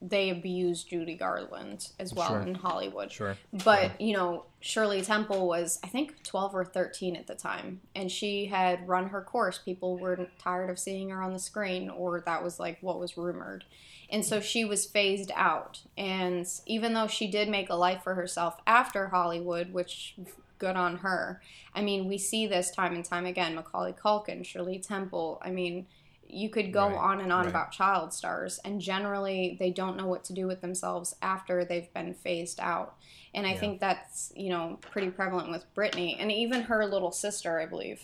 [0.05, 2.41] they abused Judy Garland as well Sure.
[2.41, 3.09] in Hollywood.
[3.09, 3.37] sure.
[3.63, 7.79] But, you know, Shirley Temple was, I think, 12 or 13 at the time.
[7.95, 9.57] And she had run her course.
[9.59, 13.15] People were tired of seeing her on the screen, or that was like what was
[13.17, 13.63] rumored.
[14.09, 15.79] And so she was phased out.
[15.97, 20.15] And even though she did make a life for herself after Hollywood, which
[20.59, 21.41] good on her,
[21.73, 25.41] I mean, we see this time and time again Macaulay Culkin, Shirley Temple.
[25.41, 25.87] I mean,
[26.33, 27.49] you could go Right, on and on right.
[27.49, 31.91] about child stars, and generally they don't know what to do with themselves after they've
[31.93, 32.95] been phased out.
[33.33, 33.59] And I Yeah.
[33.59, 38.01] think that's you know pretty prevalent with Britney, and even her little sister, I believe.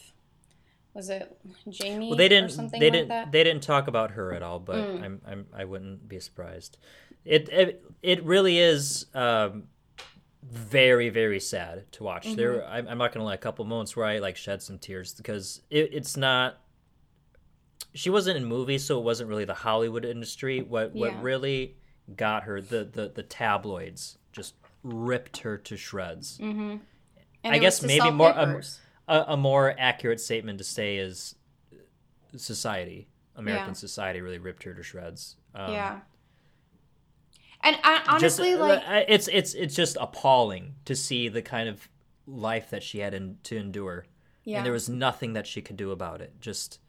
[0.93, 1.37] Was it
[1.69, 2.09] Jamie?
[2.09, 2.49] Well, they or didn't.
[2.51, 3.07] something They like didn't.
[3.09, 3.31] that?
[3.31, 4.59] They didn't talk about her at all.
[4.59, 5.03] But Mm.
[5.03, 5.45] I'm, I'm.
[5.53, 6.77] I wouldn't be surprised.
[7.25, 7.47] It.
[7.49, 9.05] It, it really is.
[9.13, 9.67] Um,
[10.41, 12.25] very very sad to watch.
[12.25, 12.35] Mm-hmm.
[12.37, 13.33] There, I'm, I'm not gonna lie.
[13.35, 16.57] A couple moments where I like shed some tears because it, it's not.
[17.93, 20.61] She wasn't in movies, so it wasn't really the Hollywood industry.
[20.61, 20.99] What Yeah.
[21.11, 21.75] what really
[22.15, 26.37] got her the, the the tabloids just ripped her to shreds.
[26.39, 26.77] Mm-hmm.
[27.43, 28.61] I guess maybe more, um,
[29.07, 31.35] a, a more accurate statement to say is
[32.35, 33.73] society, American Yeah.
[33.73, 35.35] society, really ripped her to shreds.
[35.55, 35.99] Um, yeah.
[37.61, 41.67] And I, just- honestly, like, uh, it's it's it's just appalling to see the kind
[41.67, 41.89] of
[42.25, 44.05] life that she had in, to endure,
[44.43, 46.39] yeah, and there was nothing that she could do about it.
[46.39, 46.79] Just,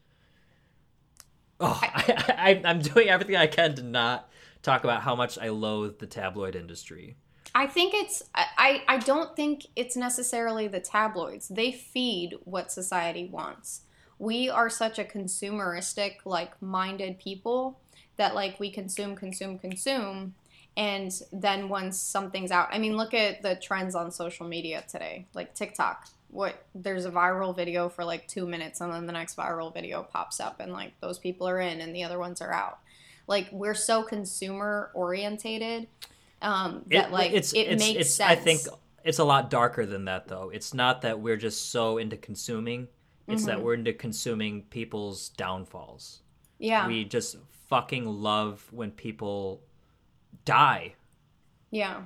[1.61, 4.29] oh, I, I, I'm doing everything I can to not
[4.61, 7.15] talk about how much I loathe the tabloid industry.
[7.53, 11.47] I think it's I, I I don't think it's necessarily the tabloids.
[11.49, 13.81] They feed what society wants.
[14.19, 17.79] We are such a consumeristic, like minded people
[18.17, 20.35] that like we consume, consume, consume,
[20.77, 25.27] and then once something's out, I mean, look at the trends on social media today,
[25.33, 26.07] like TikTok.
[26.29, 30.03] What there's a viral video for like two minutes, and then the next viral video
[30.03, 32.79] pops up, and like those people are in, and the other ones are out.
[33.27, 35.87] Like we're so consumer orientated
[36.41, 38.31] um, that like it's, it it's, makes it's, sense.
[38.31, 38.61] I think
[39.03, 40.51] it's a lot darker than that, though.
[40.53, 42.87] It's not that we're just so into consuming;
[43.27, 43.47] it's Mm-hmm.
[43.49, 46.21] that we're into consuming people's downfalls.
[46.59, 49.61] yeah, We just fucking love when people
[50.45, 50.93] die.
[51.71, 52.03] yeah,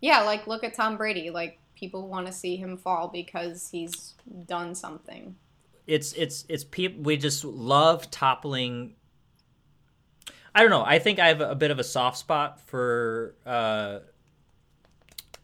[0.00, 0.22] yeah.
[0.22, 1.30] Like look at Tom Brady.
[1.30, 4.14] Like people want to see him fall because he's
[4.46, 5.36] done something.
[5.86, 7.02] It's it's it's people.
[7.02, 8.94] We just love toppling.
[10.54, 10.84] I don't know.
[10.84, 13.34] I think I have a bit of a soft spot for.
[13.44, 13.98] Uh,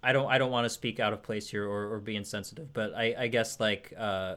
[0.03, 0.26] I don't.
[0.28, 3.14] I don't want to speak out of place here or, or be insensitive, but I,
[3.16, 4.37] I guess like uh,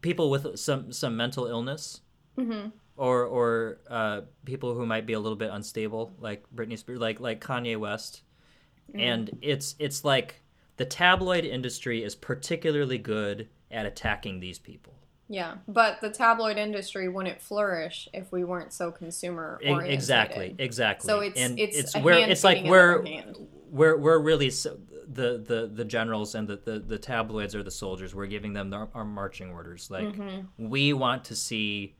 [0.00, 2.00] people with some some mental illness,
[2.38, 2.68] Mm-hmm.
[2.96, 7.20] Or or uh, people who might be a little bit unstable, like Britney Spears, like
[7.20, 8.22] like Kanye West,
[8.94, 10.42] and it's it's like
[10.76, 14.94] the tabloid industry is particularly good at attacking these people.
[15.28, 19.92] Yeah, but the tabloid industry wouldn't flourish if we weren't so consumer oriented.
[19.94, 21.08] exactly, exactly.
[21.08, 23.02] So it's and it's, it's where it's like we're
[23.70, 24.78] we're we're really so,
[25.08, 28.14] the the the generals and the, the the tabloids are the soldiers.
[28.14, 29.90] We're giving them our, our marching orders.
[29.90, 30.68] Like Mm-hmm.
[30.68, 31.94] we want to see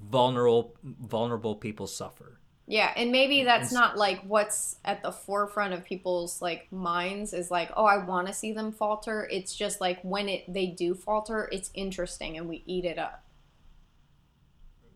[0.00, 2.40] vulnerable vulnerable people suffer.
[2.66, 7.34] Yeah, and maybe that's It's- not like what's at the forefront of people's like minds
[7.34, 9.28] is like, oh, I want to see them falter.
[9.30, 13.22] It's just like when it they do falter, it's interesting and we eat it up.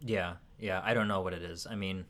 [0.01, 0.80] Yeah, yeah.
[0.84, 1.66] I don't know what it is.
[1.68, 2.07] I mean,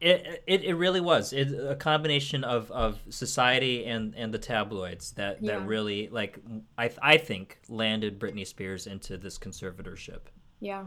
[0.00, 5.10] it it, it really was it, a combination of, of society and, and the tabloids
[5.12, 5.58] that, Yeah.
[5.58, 6.38] that really like
[6.78, 10.20] I I think landed Britney Spears into this conservatorship.
[10.60, 10.84] Yeah.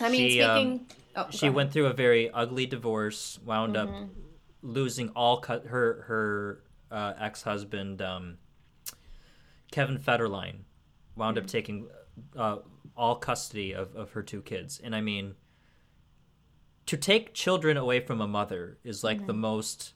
[0.00, 0.86] I mean, She, um, speaking.
[1.16, 4.04] oh, She went through a very ugly divorce, wound up Mm-hmm.
[4.62, 8.38] losing all cut her her uh, ex husband um,
[9.70, 10.60] Kevin Federline
[11.16, 11.44] wound Mm-hmm.
[11.44, 11.88] up taking
[12.36, 12.58] uh,
[12.96, 15.34] all custody of, of her two kids, and I mean,
[16.86, 19.26] to take children away from a mother is like Mm-hmm.
[19.26, 19.94] the most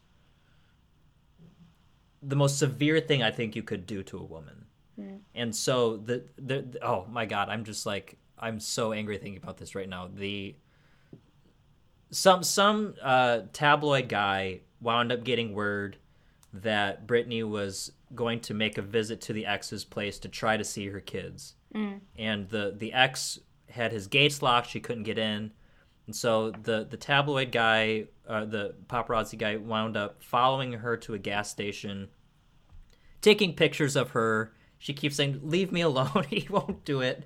[2.23, 4.67] the most severe thing I think you could do to a woman.
[5.35, 9.41] And so the, the the oh my god, I'm just like I'm so angry thinking
[9.41, 10.11] about this right now.
[10.13, 10.57] The
[12.11, 15.97] some some uh, tabloid guy wound up getting word
[16.53, 20.65] that Britney was going to make a visit to the ex's place to try to
[20.65, 21.55] see her kids,
[22.17, 23.39] and the the ex
[23.71, 25.53] had his gates locked; she couldn't get in,
[26.07, 31.15] and so the the tabloid guy, uh, the paparazzi guy, wound up following her to
[31.15, 32.09] a gas station,
[33.21, 34.53] taking pictures of her.
[34.79, 37.25] She keeps saying, "Leave me alone." he won't do it.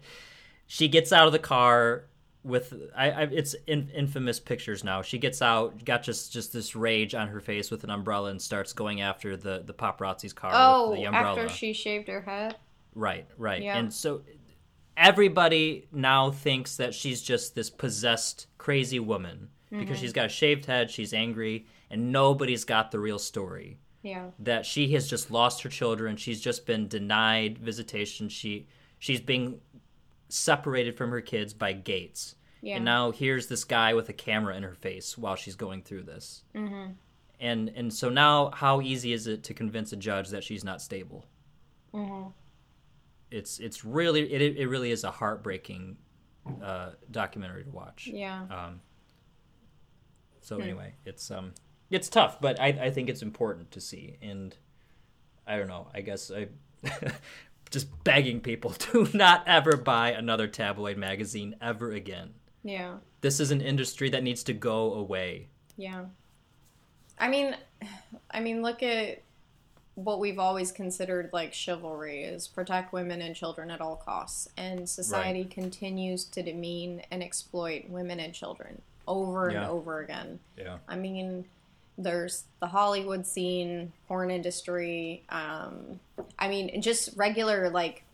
[0.66, 2.06] She gets out of the car
[2.42, 5.02] with I, I it's in, infamous pictures now.
[5.02, 8.40] She gets out, got just just this rage on her face with an umbrella, and
[8.40, 11.42] starts going after the the paparazzi's car Oh, with the umbrella.
[11.42, 12.56] after she shaved her head.
[12.94, 13.62] Right, right.
[13.62, 13.76] Yeah.
[13.78, 14.22] And so
[14.96, 19.80] everybody now thinks that she's just this possessed, crazy woman Mm-hmm.
[19.80, 23.78] because she's got a shaved head, she's angry, and nobody's got the real story.
[24.00, 24.26] Yeah.
[24.38, 28.68] That she has just lost her children, she's just been denied visitation, she
[29.00, 29.60] she's being
[30.28, 32.34] separated from her kids by gates.
[32.60, 32.76] Yeah.
[32.76, 36.04] And now here's this guy with a camera in her face while she's going through
[36.04, 36.42] this.
[36.54, 36.92] Mm-hmm.
[37.38, 40.80] And and so now how easy is it to convince a judge that she's not
[40.82, 41.26] stable?
[41.94, 42.28] Mm-hmm.
[43.30, 45.96] it's it's really it it really is a heartbreaking
[46.62, 48.08] uh, documentary to watch.
[48.12, 48.42] Yeah.
[48.50, 48.80] Um,
[50.40, 51.52] so anyway, it's um
[51.90, 54.56] it's tough, but I I think it's important to see, and
[55.46, 55.88] I don't know.
[55.94, 56.48] I guess I
[57.76, 62.30] just begging people to not ever buy another tabloid magazine ever again.
[62.62, 62.96] Yeah.
[63.20, 65.48] This is an industry that needs to go away.
[65.76, 66.06] Yeah.
[67.18, 67.54] I mean,
[68.30, 69.22] I mean, look at
[69.94, 74.88] what we've always considered like chivalry is protect women and children at all costs, and
[74.88, 80.38] society continues to demean and exploit women and children over and over again.
[80.56, 80.78] Yeah.
[80.88, 81.46] I mean,
[81.98, 85.24] there's the Hollywood scene, porn industry.
[85.28, 86.00] Um,
[86.38, 88.04] I mean, just regular like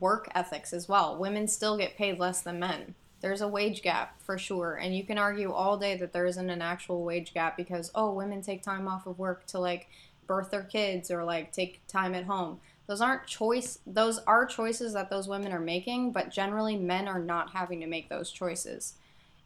[0.00, 1.16] work ethics as well.
[1.16, 2.94] Women still get paid less than men.
[3.20, 6.50] There's a wage gap for sure, and you can argue all day that there isn't
[6.50, 9.88] an actual wage gap because oh, women take time off of work to like
[10.26, 12.60] birth their kids or like take time at home.
[12.88, 13.78] Those aren't choice.
[13.86, 17.86] Those are choices that those women are making, but generally men are not having to
[17.86, 18.94] make those choices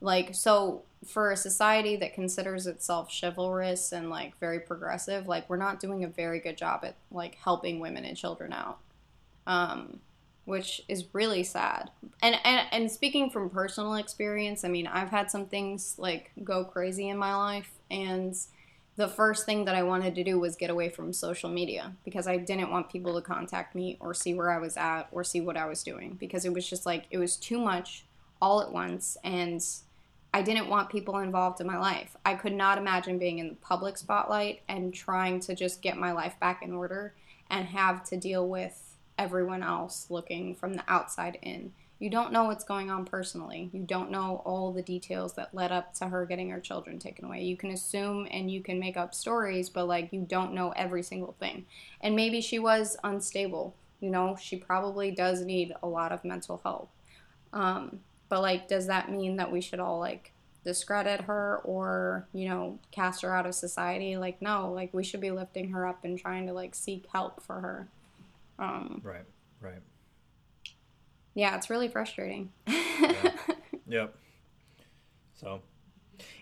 [0.00, 5.56] like so for a society that considers itself chivalrous and like very progressive like we're
[5.56, 8.78] not doing a very good job at like helping women and children out.
[9.46, 10.00] Um
[10.44, 11.90] which is really sad.
[12.22, 16.64] And and, and speaking from personal experience i mean i've had some things like go
[16.64, 18.36] crazy in my life and
[18.96, 22.26] the first thing that I wanted to do was get away from social media because
[22.26, 25.42] I didn't want people to contact me or see where I was at or see
[25.42, 28.06] what I was doing because it was just like it was too much
[28.40, 29.62] all at once and
[30.36, 32.14] I didn't want people involved in my life.
[32.26, 36.12] I could not imagine being in the public spotlight and trying to just get my
[36.12, 37.14] life back in order
[37.48, 41.72] and have to deal with everyone else looking from the outside in.
[41.98, 43.70] You don't know what's going on personally.
[43.72, 47.24] You don't know all the details that led up to her getting her children taken
[47.24, 47.42] away.
[47.42, 51.02] You can assume and you can make up stories, but like you don't know every
[51.02, 51.64] single thing.
[52.02, 53.74] And maybe she was unstable.
[54.02, 56.90] You know, she probably does need a lot of mental help.
[57.54, 60.32] Um, but like, does that mean that we should all like
[60.64, 64.16] discredit her or you know cast her out of society?
[64.16, 64.72] Like, no.
[64.72, 67.88] Like, we should be lifting her up and trying to like seek help for her.
[68.58, 69.24] Um, Right.
[69.60, 69.82] Right.
[71.34, 72.50] yeah, it's really frustrating.
[73.88, 74.16] Yep.
[75.34, 75.62] So,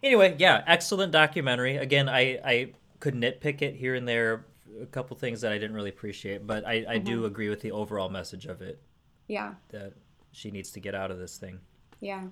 [0.02, 1.76] anyway, yeah, excellent documentary.
[1.76, 4.46] Again, I I could nitpick it here and there,
[4.80, 7.72] a couple things that I didn't really appreciate, but I I do agree with the
[7.72, 8.80] overall message of it
[9.26, 9.92] yeah, that
[10.32, 11.60] she needs to get out of this thing.
[12.04, 12.24] Yeah.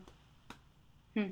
[1.17, 1.31] Hmm.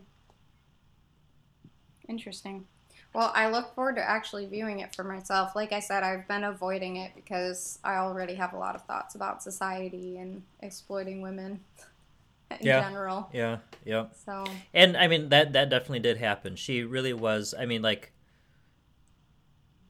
[2.08, 2.66] Interesting.
[3.12, 5.54] Well, I look forward to actually viewing it for myself.
[5.56, 9.14] Like I said, I've been avoiding it because I already have a lot of thoughts
[9.14, 11.60] about society and exploiting women
[12.60, 12.80] in Yeah.
[12.80, 13.28] general.
[13.32, 13.58] Yeah.
[13.84, 14.14] Yep.
[14.24, 16.56] So, And I mean that that definitely did happen.
[16.56, 17.54] She really was.
[17.58, 18.12] I mean, like,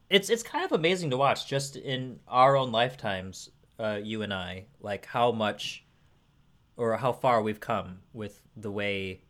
[0.09, 3.49] it's it's kind of amazing to watch just in our own lifetimes,
[3.79, 5.85] uh, you and I, like how much
[6.81, 9.21] or how far we've come with the way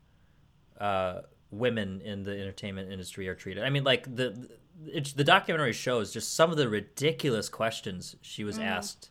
[0.80, 1.20] uh,
[1.52, 3.64] women in the entertainment industry are treated.
[3.64, 4.50] I mean, like the
[4.86, 9.10] it's, the documentary shows just some of the ridiculous questions she was asked.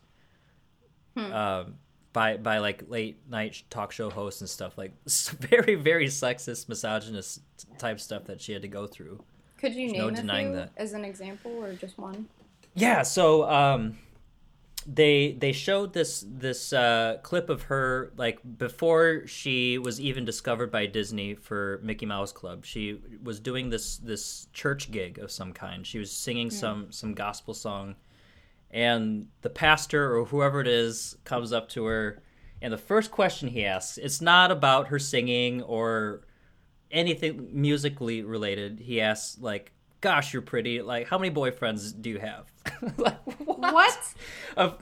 [1.15, 1.75] Um,
[2.13, 7.41] by by like late night talk show hosts and stuff like very very sexist misogynist
[7.77, 9.21] type stuff that she had to go through
[9.57, 10.71] could you There's name no a denying few that.
[10.77, 12.27] as an example or just one?
[12.73, 13.97] yeah so um
[14.87, 20.71] they they showed this this uh clip of her like before she was even discovered
[20.71, 25.53] by disney for mickey mouse club she was doing this this church gig of some
[25.53, 25.85] kind.
[25.85, 27.95] She was singing some some gospel song.
[28.69, 32.21] And the pastor or whoever it is comes up to her
[32.61, 36.21] and the first question he asks it's not about her singing or
[36.89, 38.79] anything musically related.
[38.79, 42.51] He asks like gosh you're pretty like how many boyfriends do you have
[42.97, 44.13] like what, What?
[44.57, 44.77] Of,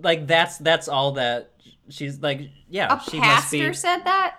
[0.00, 1.52] like that's that's all that
[1.90, 4.36] she's like yeah A she must pastor be said that?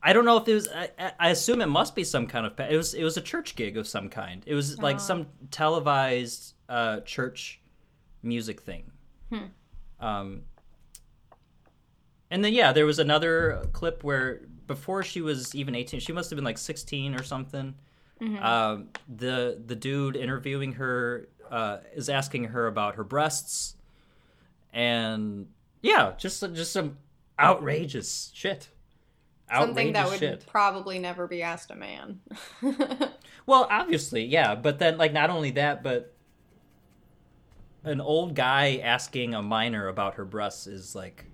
[0.00, 0.68] I don't know if it was.
[0.68, 2.58] I, I- I assume it must be some kind of.
[2.60, 2.94] It was.
[2.94, 4.44] It was a church gig of some kind.
[4.46, 5.00] It was like Oh.
[5.00, 7.60] some televised uh, church
[8.22, 8.92] music thing.
[9.28, 9.46] Hmm.
[9.98, 10.42] Um,
[12.30, 16.30] and then yeah, there was another clip where before she was even eighteen, she must
[16.30, 17.74] have been like sixteen or something.
[18.20, 18.44] Mm-hmm.
[18.44, 23.76] Um, the the dude interviewing her uh, is asking her about her breasts,
[24.72, 25.46] and
[25.82, 26.98] yeah, just just some
[27.38, 28.68] outrageous shit.
[29.50, 30.44] Something that would shit.
[30.46, 32.20] probably never be asked a man.
[33.48, 36.12] Well, obviously, yeah, but then like not only that, but
[37.82, 41.24] an old guy asking a minor about her breasts is like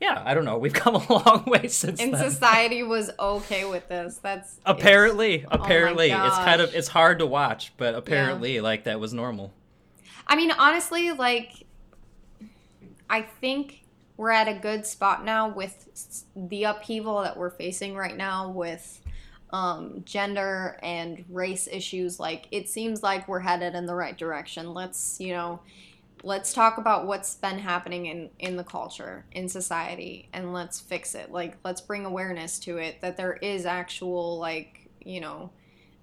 [0.00, 0.56] yeah, I don't know.
[0.58, 2.30] We've come a long way since and then.
[2.30, 4.16] society was okay with this.
[4.22, 8.84] That's it's- apparently, Oh apparently, it's kind of it's hard to watch, but apparently like
[8.84, 9.52] that was normal.
[10.26, 11.66] I mean, honestly, like,
[13.08, 13.84] I think
[14.16, 19.00] we're at a good spot now with the upheaval that we're facing right now with
[19.52, 22.20] um, gender and race issues.
[22.20, 24.72] Like, it seems like we're headed in the right direction.
[24.72, 25.60] Let's, you know,
[26.22, 31.14] let's talk about what's been happening in in the culture in society and let's fix
[31.14, 35.50] it like let's bring awareness to it that there is actual like you know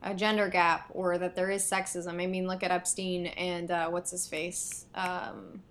[0.02, 3.88] a gender gap or that there is sexism i mean look at epstein and uh,
[3.90, 5.62] what's his face um,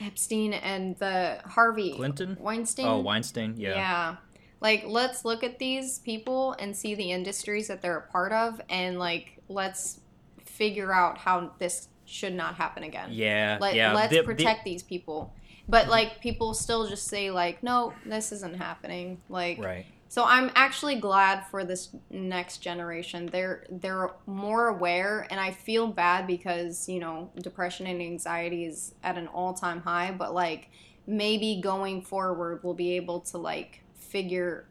[0.00, 2.36] epstein and the harvey Clinton?
[2.40, 3.74] weinstein Oh, Weinstein, yeah.
[3.74, 4.16] yeah.
[4.60, 8.58] Like, let's look at these people and see the industries that they're a part of,
[8.70, 10.00] and like, let's
[10.44, 13.10] figure out how this should not happen again.
[13.12, 13.92] Yeah, Let, yeah.
[13.92, 15.34] Let's The- the- protect these people.
[15.68, 19.20] But like, people still just say like, no, this isn't happening.
[19.28, 19.84] Like, right.
[20.08, 23.26] so I'm actually glad for this next generation.
[23.26, 28.94] They're they're more aware, and I feel bad because you know depression and anxiety is
[29.02, 30.12] at an all time high.
[30.12, 30.70] But like
[31.06, 34.66] maybe going forward, we'll be able to like figure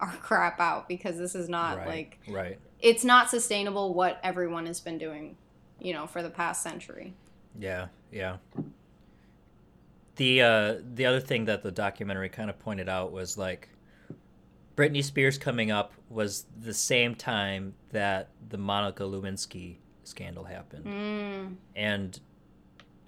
[0.00, 1.86] our crap out because this is not right.
[1.86, 2.58] like right.
[2.80, 5.36] it's not sustainable what everyone has been doing,
[5.82, 7.14] you know, for the past century.
[7.58, 8.36] Yeah, yeah.
[10.16, 13.68] The uh, the other thing that the documentary kind of pointed out was like
[14.76, 21.54] Britney Spears coming up was the same time that the Monica Lewinsky scandal happened, Mm.
[21.74, 22.20] and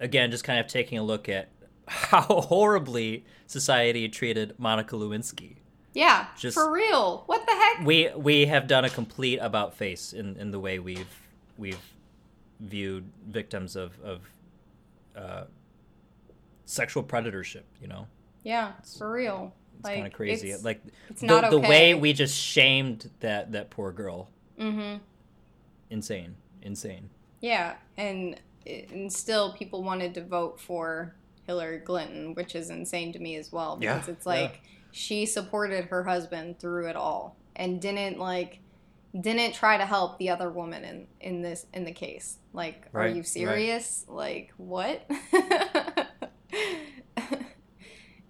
[0.00, 1.48] again, just kind of taking a look at
[1.86, 5.56] how horribly society treated Monica Lewinsky.
[5.92, 7.22] Yeah, Just- for real.
[7.26, 7.86] What the heck?
[7.86, 11.20] We we have done a complete about face in, in the way we've
[11.58, 11.78] we've
[12.60, 14.20] viewed victims of of
[15.16, 15.44] uh,
[16.64, 17.62] sexual predatorship.
[17.80, 18.06] You know,
[18.42, 19.52] Yeah, it's for real.
[19.78, 20.48] it's kind of crazy.
[20.48, 24.28] it's- like it's the, not the way we just shamed that that poor girl.
[24.58, 24.98] Mm-hmm.
[25.90, 27.10] Insane, insane.
[27.40, 31.14] Yeah, and and still people wanted to vote for
[31.46, 34.32] Hillary Clinton, which is insane to me as well Yeah, because it's yeah.
[34.32, 38.60] like she supported her husband through it all and didn't like
[39.18, 42.38] didn't try to help the other woman in in this in the case.
[42.52, 43.26] Like, Right, are you right.
[43.26, 44.04] serious?
[44.08, 45.08] Like, what?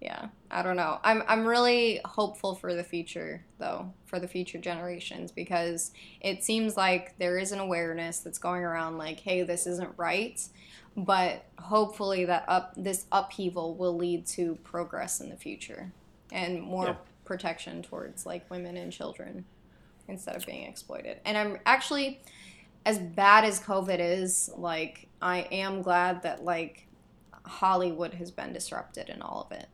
[0.01, 0.99] yeah, I don't know.
[1.03, 6.77] I'm I'm really hopeful for the future though, for the future generations because it seems
[6.77, 10.41] like there is an awareness that's going around like, hey, this isn't right.
[10.97, 15.93] But hopefully that up this upheaval will lead to progress in the future
[16.31, 16.95] and more Yeah.
[17.25, 19.45] protection towards like women and children
[20.09, 21.21] instead of being exploited.
[21.25, 22.21] And I'm actually
[22.87, 26.87] as bad as COVID is, like I am glad that like
[27.45, 29.69] Hollywood has been disrupted in all of it.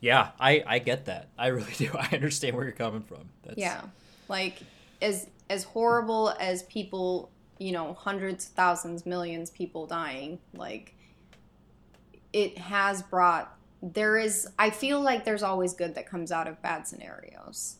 [0.00, 1.28] Yeah, I I get that.
[1.38, 1.90] I really do.
[1.98, 3.28] I understand where you're coming from.
[3.42, 3.82] That's, Yeah.
[4.28, 4.58] Like
[5.00, 10.94] as as horrible as people, you know, hundreds, thousands, millions people dying, like
[12.32, 16.60] it has brought there is I feel like there's always good that comes out of
[16.62, 17.76] bad scenarios.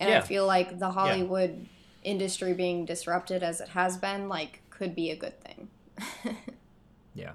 [0.00, 1.66] And I feel like the Hollywood
[2.02, 5.68] industry being disrupted as it has been like could be a good thing.
[7.14, 7.32] yeah.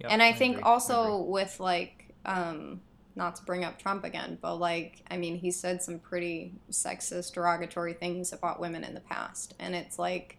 [0.00, 1.30] Yep, and I think agree, also agree.
[1.32, 2.80] with like um
[3.14, 7.34] not to bring up Trump again, but like I mean he said some pretty sexist
[7.34, 10.38] derogatory things about women in the past and it's like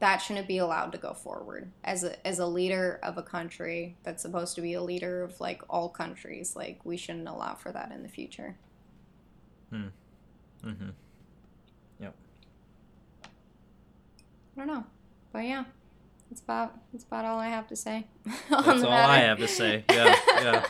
[0.00, 3.96] that shouldn't be allowed to go forward as a as a leader of a country
[4.02, 7.72] that's supposed to be a leader of like all countries like we shouldn't allow for
[7.72, 8.56] that in the future.
[10.64, 10.92] Mhm.
[12.00, 12.14] Yep.
[13.24, 14.84] I don't know.
[15.32, 15.64] but yeah,
[16.30, 18.06] that's about that's about all I have to say.
[18.48, 19.84] That's all I have to say.
[19.90, 20.64] Yeah, yeah.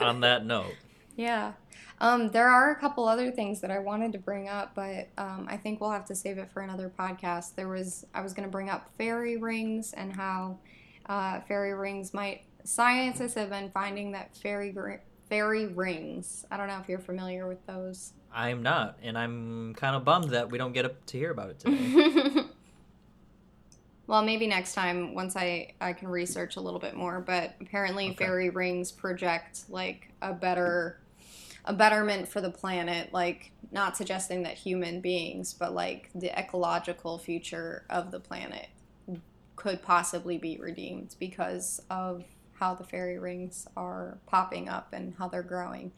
[0.00, 0.74] on that note.
[1.16, 1.52] Yeah.
[2.00, 5.46] Um, there are a couple other things that I wanted to bring up, but um,
[5.50, 7.54] I think we'll have to save it for another podcast.
[7.56, 10.58] There was I was going to bring up fairy rings and how
[11.06, 12.42] uh, fairy rings might.
[12.64, 14.74] Scientists have been finding that fairy
[15.28, 16.44] fairy rings.
[16.50, 18.12] I don't know if you're familiar with those.
[18.32, 21.58] I'm not, and I'm kind of bummed that we don't get to hear about it
[21.60, 22.44] today.
[24.06, 27.20] well, maybe next time once I I can research a little bit more.
[27.20, 28.24] But apparently, okay.
[28.24, 31.00] fairy rings project like a better
[31.64, 37.18] a betterment for the planet, like not suggesting that human beings, but like the ecological
[37.18, 38.68] future of the planet
[39.56, 42.24] could possibly be redeemed because of
[42.58, 45.92] how the fairy rings are popping up and how they're growing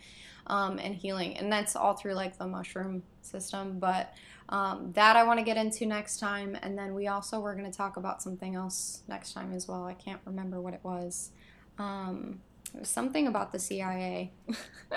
[0.46, 1.36] um, and healing.
[1.36, 3.78] And that's all through like the mushroom system.
[3.78, 4.14] But
[4.50, 6.56] um, that I want to get into next time.
[6.62, 9.84] And then we also were going to talk about something else next time as well.
[9.84, 11.30] I can't remember what it was.
[11.78, 12.40] Um,
[12.74, 14.32] it was something about the CIA.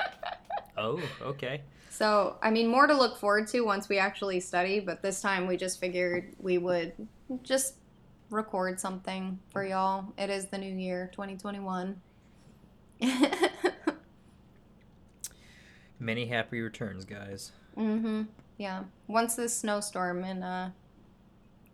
[0.77, 1.61] oh, okay.
[1.91, 5.45] So, I mean, more to look forward to once we actually study, but this time
[5.45, 6.93] we just figured we would
[7.43, 7.75] just
[8.33, 10.11] record something for y'all.
[10.17, 12.01] It is the new year, 2021.
[15.99, 17.51] Many happy returns, guys.
[17.77, 18.23] Mm-hmm.
[18.57, 18.83] Yeah.
[19.07, 20.71] Once this snowstorm in uh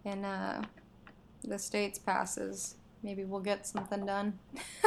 [0.05, 0.63] in uh
[1.43, 4.37] the states passes, maybe we'll get something done.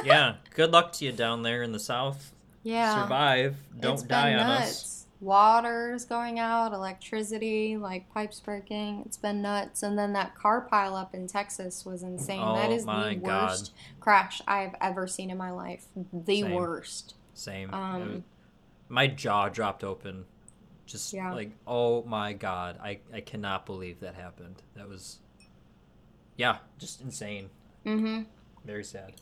[0.05, 0.37] yeah.
[0.55, 2.33] Good luck to you down there in the south.
[2.63, 3.03] Yeah.
[3.03, 3.57] Survive.
[3.81, 4.71] Don't die on nuts.
[4.71, 5.02] us.
[5.23, 9.05] Water's going out, electricity, like pipes breaking.
[9.07, 9.85] It's been nuts.
[9.85, 12.41] And then that car pileup in Texas was insane.
[12.43, 15.87] Oh, that is the worst crash I've ever seen in my life.
[16.13, 16.51] The Same.
[16.51, 17.15] worst.
[17.35, 17.73] Same.
[17.73, 18.25] Um,
[18.89, 20.25] my jaw dropped open.
[20.87, 21.33] Just yeah.
[21.33, 24.57] like, oh my god, I, I cannot believe that happened.
[24.75, 25.21] That was,
[26.37, 27.49] yeah, just insane.
[27.87, 28.23] Mm-hmm.
[28.65, 29.13] Very sad.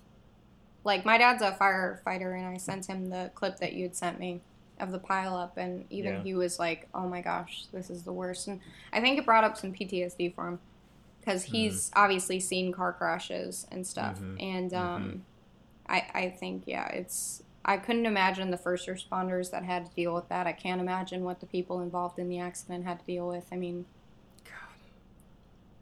[0.82, 4.40] Like my dad's a firefighter, and I sent him the clip that you'd sent me
[4.80, 6.22] of the pileup, and even yeah.
[6.22, 8.60] he was like, "Oh my gosh, this is the worst." And
[8.92, 10.58] I think it brought up some PTSD for him
[11.20, 11.54] because mm-hmm.
[11.54, 12.00] he's mm-hmm.
[12.00, 14.36] obviously seen car crashes and stuff, mm-hmm.
[14.40, 15.18] and um, mm-hmm.
[15.88, 20.14] I I think yeah, it's I couldn't imagine the first responders that had to deal
[20.14, 20.46] with that.
[20.46, 23.46] I can't imagine what the people involved in the accident had to deal with.
[23.52, 23.84] I mean,
[24.44, 24.54] God.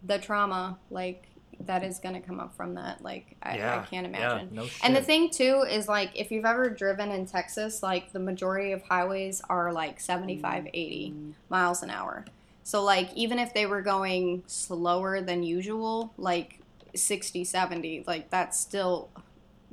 [0.03, 1.28] the trauma, like
[1.66, 3.02] that is going to come up from that.
[3.02, 4.50] Like, I, yeah, I can't imagine.
[4.52, 8.12] Yeah, no and the thing, too, is like if you've ever driven in Texas, like
[8.12, 11.32] the majority of highways are like 75, 80 mm.
[11.48, 12.24] miles an hour.
[12.62, 16.61] So, like, even if they were going slower than usual, like
[16.94, 19.11] 60, 70, like that's still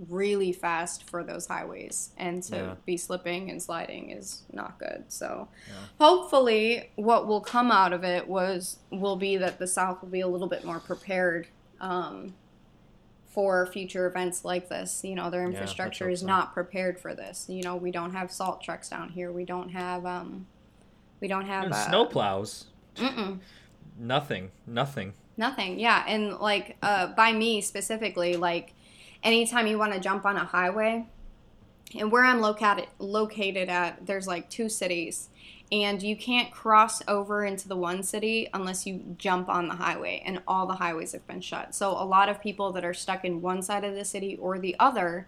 [0.09, 2.75] really fast for those highways and to yeah.
[2.85, 5.73] be slipping and sliding is not good so yeah.
[5.99, 10.19] hopefully what will come out of it was will be that the south will be
[10.19, 11.47] a little bit more prepared
[11.85, 12.33] um,
[13.27, 15.01] for future events like this.
[15.03, 16.27] You know, their infrastructure yeah, is so.
[16.27, 17.45] not prepared for this.
[17.47, 19.31] You know, we don't have salt trucks down here.
[19.31, 20.47] We don't have um,
[21.21, 22.65] we don't have uh, snow plows.
[22.95, 23.39] Mm-mm.
[23.97, 24.51] Nothing.
[24.65, 25.13] Nothing.
[25.37, 25.79] Nothing.
[25.79, 28.73] Yeah, and like uh, by me specifically, like
[29.23, 31.05] anytime you want to jump on a highway,
[31.97, 35.29] and where I'm located located at, there's like two cities
[35.71, 40.21] and you can't cross over into the one city unless you jump on the highway
[40.25, 41.73] and all the highways have been shut.
[41.73, 44.59] So a lot of people that are stuck in one side of the city or
[44.59, 45.27] the other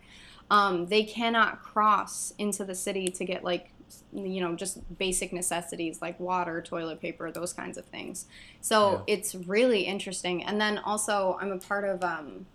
[0.50, 3.70] um, they cannot cross into the city to get like
[4.14, 8.26] you know just basic necessities like water toilet paper those kinds of things.
[8.62, 9.16] So yeah.
[9.16, 10.44] it's really interesting.
[10.44, 12.46] And then also i'm a part of um,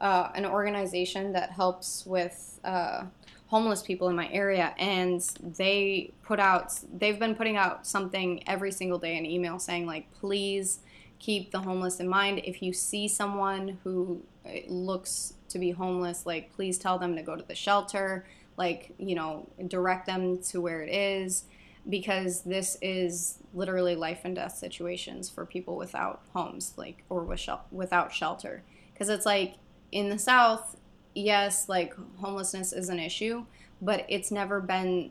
[0.00, 3.04] uh, an organization that helps with uh,
[3.48, 5.20] homeless people in my area and
[5.56, 10.10] they put out they've been putting out something every single day an email saying like
[10.12, 10.80] please
[11.18, 12.40] keep the homeless in mind.
[12.44, 17.22] If you see someone who uh, looks to be homeless like please tell them to
[17.22, 18.26] go to the shelter
[18.56, 21.44] like you know direct them to where it is
[21.88, 27.22] because this is literally life and death situations for people without homes like or
[27.70, 28.64] without shelter.
[28.92, 29.54] Because it's like
[29.92, 30.76] in the south
[31.16, 33.46] yes, like homelessness is an issue,
[33.80, 35.10] but it's never been.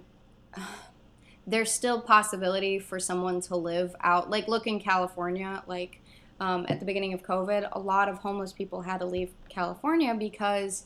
[1.48, 4.32] There's still possibility for someone to live out.
[4.32, 6.02] Like, look in California, like
[6.40, 10.16] um, at the beginning of COVID, a lot of homeless people had to leave California
[10.18, 10.86] because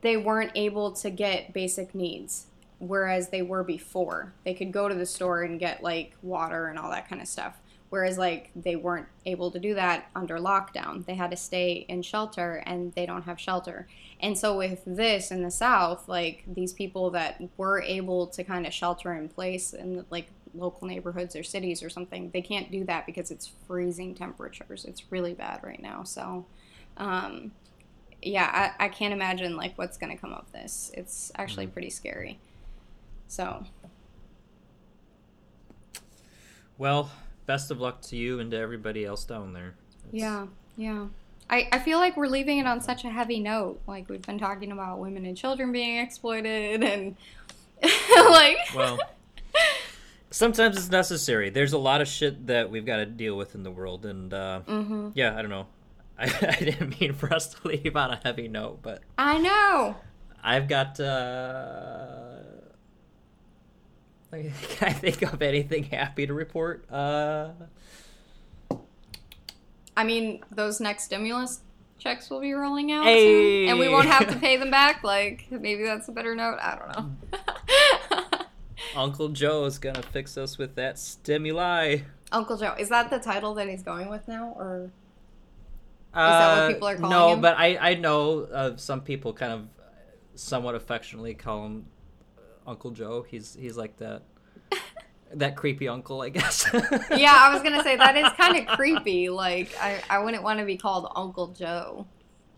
[0.00, 2.46] they weren't able to get basic needs,
[2.80, 4.32] whereas they were before.
[4.44, 7.28] They could go to the store and get like water and all that kind of
[7.28, 7.60] stuff
[7.94, 11.06] Whereas, like, they weren't able to do that under lockdown.
[11.06, 13.86] They had to stay in shelter and they don't have shelter.
[14.18, 18.66] And so, with this in the South, like, these people that were able to kind
[18.66, 20.26] of shelter in place in, like,
[20.56, 24.84] local neighborhoods or cities or something, they can't do that because it's freezing temperatures.
[24.84, 26.02] It's really bad right now.
[26.02, 26.46] So,
[26.96, 27.52] um,
[28.22, 30.90] yeah, I, I can't imagine, like, what's going to come of this.
[30.94, 32.40] It's actually pretty scary.
[33.28, 33.64] So,
[36.76, 37.08] Well,
[37.46, 39.74] best of luck to you and to everybody else down there.
[40.08, 41.06] It's- Yeah, yeah.
[41.50, 43.80] I, I feel like we're leaving it on such a heavy note.
[43.86, 47.16] Like we've been talking about women and children being exploited and
[48.30, 48.98] like Well,
[50.30, 51.50] sometimes it's necessary.
[51.50, 54.32] There's a lot of shit that we've got to deal with in the world, and
[54.32, 55.66] uh, hmm yeah, I don't know.
[56.18, 59.96] I, I didn't mean for us to leave on a heavy note, but I know.
[60.42, 60.98] I've got.
[61.00, 62.36] Uh,
[64.70, 66.84] can I think of anything happy to report?
[66.90, 67.50] Uh,
[69.96, 71.60] I mean, those next stimulus
[71.98, 73.64] checks will be rolling out Hey.
[73.66, 75.02] soon, and we won't have to pay them back.
[75.04, 76.58] Like maybe that's a better note.
[76.60, 76.88] I don't
[77.32, 78.38] know.
[78.96, 81.98] Uncle Joe is gonna fix us with that stimuli.
[82.32, 84.90] Uncle Joe, is that the title that he's going with now, or
[86.12, 87.40] Uh, that what people are calling no, him?
[87.40, 89.68] but I I know uh, some people kind of
[90.34, 91.93] somewhat affectionately call him uh,
[92.66, 93.24] Uncle Joe.
[93.28, 94.22] He's he's like that
[95.34, 96.66] that creepy uncle, I guess.
[97.16, 99.28] yeah, I was gonna say that is kind of creepy.
[99.30, 102.06] Like I, I wouldn't want to be called Uncle Joe.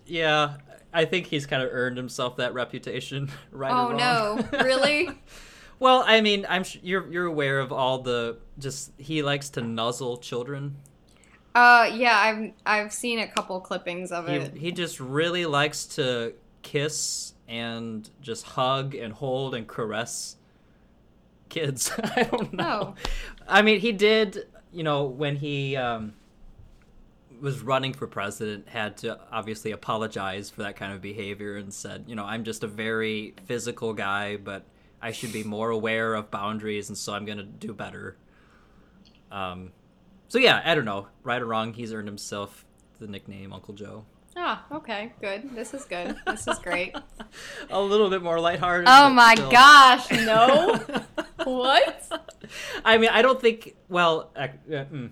[0.06, 0.56] Yeah,
[0.92, 3.30] I think he's kind of earned himself that reputation.
[3.50, 3.72] Right?
[3.72, 5.10] Oh no, really?
[5.78, 9.60] well, I mean, I'm sh- you're you're aware of all the just he likes to
[9.62, 10.76] nuzzle children.
[11.54, 14.54] Uh, yeah, I've I've seen a couple clippings of He it.
[14.54, 20.36] he just really likes to kiss and just hug and hold and caress
[21.48, 21.92] kids.
[22.16, 22.94] I don't know.
[22.96, 23.10] Oh.
[23.46, 26.14] I mean, he did, you know, when he um,
[27.40, 32.04] was running for president, had to obviously apologize for that kind of behavior and said,
[32.06, 34.64] you know, I'm just a very physical guy, but
[35.00, 38.16] I should be more aware of boundaries, and so I'm going to do better.
[39.30, 39.72] Um,
[40.28, 42.64] so yeah, I don't know, right or wrong, he's earned himself
[42.98, 44.04] the nickname Uncle Joe.
[44.38, 45.54] Ah, okay, good.
[45.54, 46.14] This is good.
[46.26, 46.94] This is great.
[47.70, 48.86] a little bit more lighthearted.
[48.88, 49.50] Oh my still.
[49.50, 50.80] gosh, no.
[51.44, 52.28] What?
[52.84, 53.76] I mean, I don't think.
[53.88, 55.10] Well, uh, uh, mm.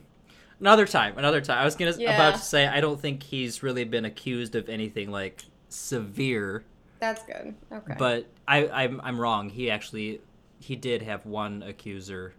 [0.58, 1.58] another time, another time.
[1.58, 2.14] I was gonna Yeah.
[2.14, 6.64] about to say I don't think he's really been accused of anything like severe,
[6.98, 7.54] That's good.
[7.70, 7.94] Okay.
[7.98, 9.48] but I, I'm I'm wrong.
[9.48, 10.22] He actually
[10.58, 12.34] he did have one accuser.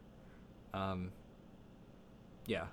[0.73, 1.11] Um.
[2.47, 2.65] Yeah.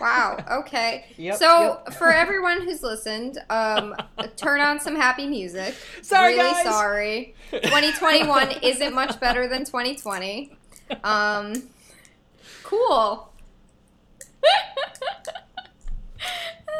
[0.00, 0.44] Wow.
[0.60, 1.06] Okay.
[1.16, 3.94] Yep, so for everyone who's listened, um,
[4.36, 5.74] turn on some happy music.
[6.02, 6.64] Sorry, really guys.
[6.64, 7.34] sorry.
[7.52, 10.56] 2021 isn't much better than 2020.
[11.04, 11.54] Um,
[12.64, 13.32] cool.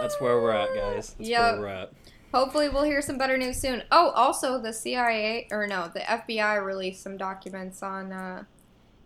[0.01, 1.15] That's where we're at, guys.
[1.19, 1.53] That's Yep.
[1.53, 1.93] where we're at.
[2.33, 3.85] Hopefully, we'll hear some better news soon.
[3.93, 8.43] Oh, also, the CIA or no, the FBI released some documents on uh,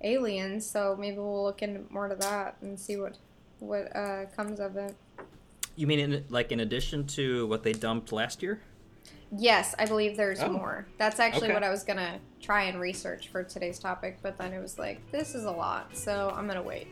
[0.03, 3.19] aliens, so maybe we'll look into more to that and see what
[3.61, 4.95] what uh, comes of it.
[5.77, 8.61] You mean in, like in addition to what they dumped last year?
[9.31, 10.49] Yes, I believe there's Oh.
[10.49, 10.87] more.
[10.97, 11.55] That's actually Okay.
[11.55, 15.01] what I was gonna try and research for today's topic, but then it was like,
[15.13, 16.89] this is a lot, so I'm gonna wait.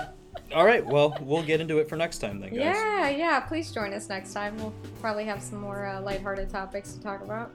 [0.54, 0.84] All right.
[0.86, 2.58] Well, we'll get into it for next time then, guys.
[2.60, 3.40] yeah, yeah.
[3.40, 4.56] Please join us next time.
[4.56, 7.50] We'll probably have some more uh, lighthearted topics to talk about.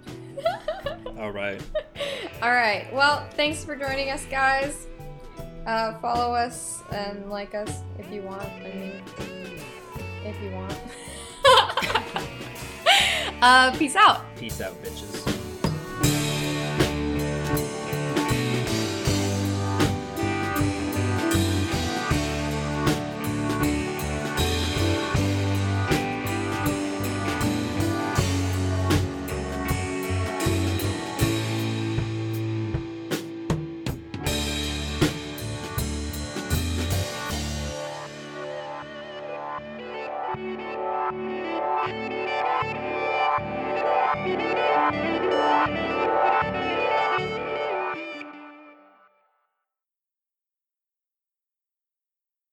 [1.17, 1.59] All right.
[2.41, 2.91] All right.
[2.93, 4.87] Well, thanks for joining us, guys.
[5.67, 8.41] Uh, follow us and like us if you want.
[8.41, 9.03] I mean,
[10.23, 10.73] if you want.
[13.41, 14.23] uh, peace out.
[14.37, 15.36] Peace out, bitches.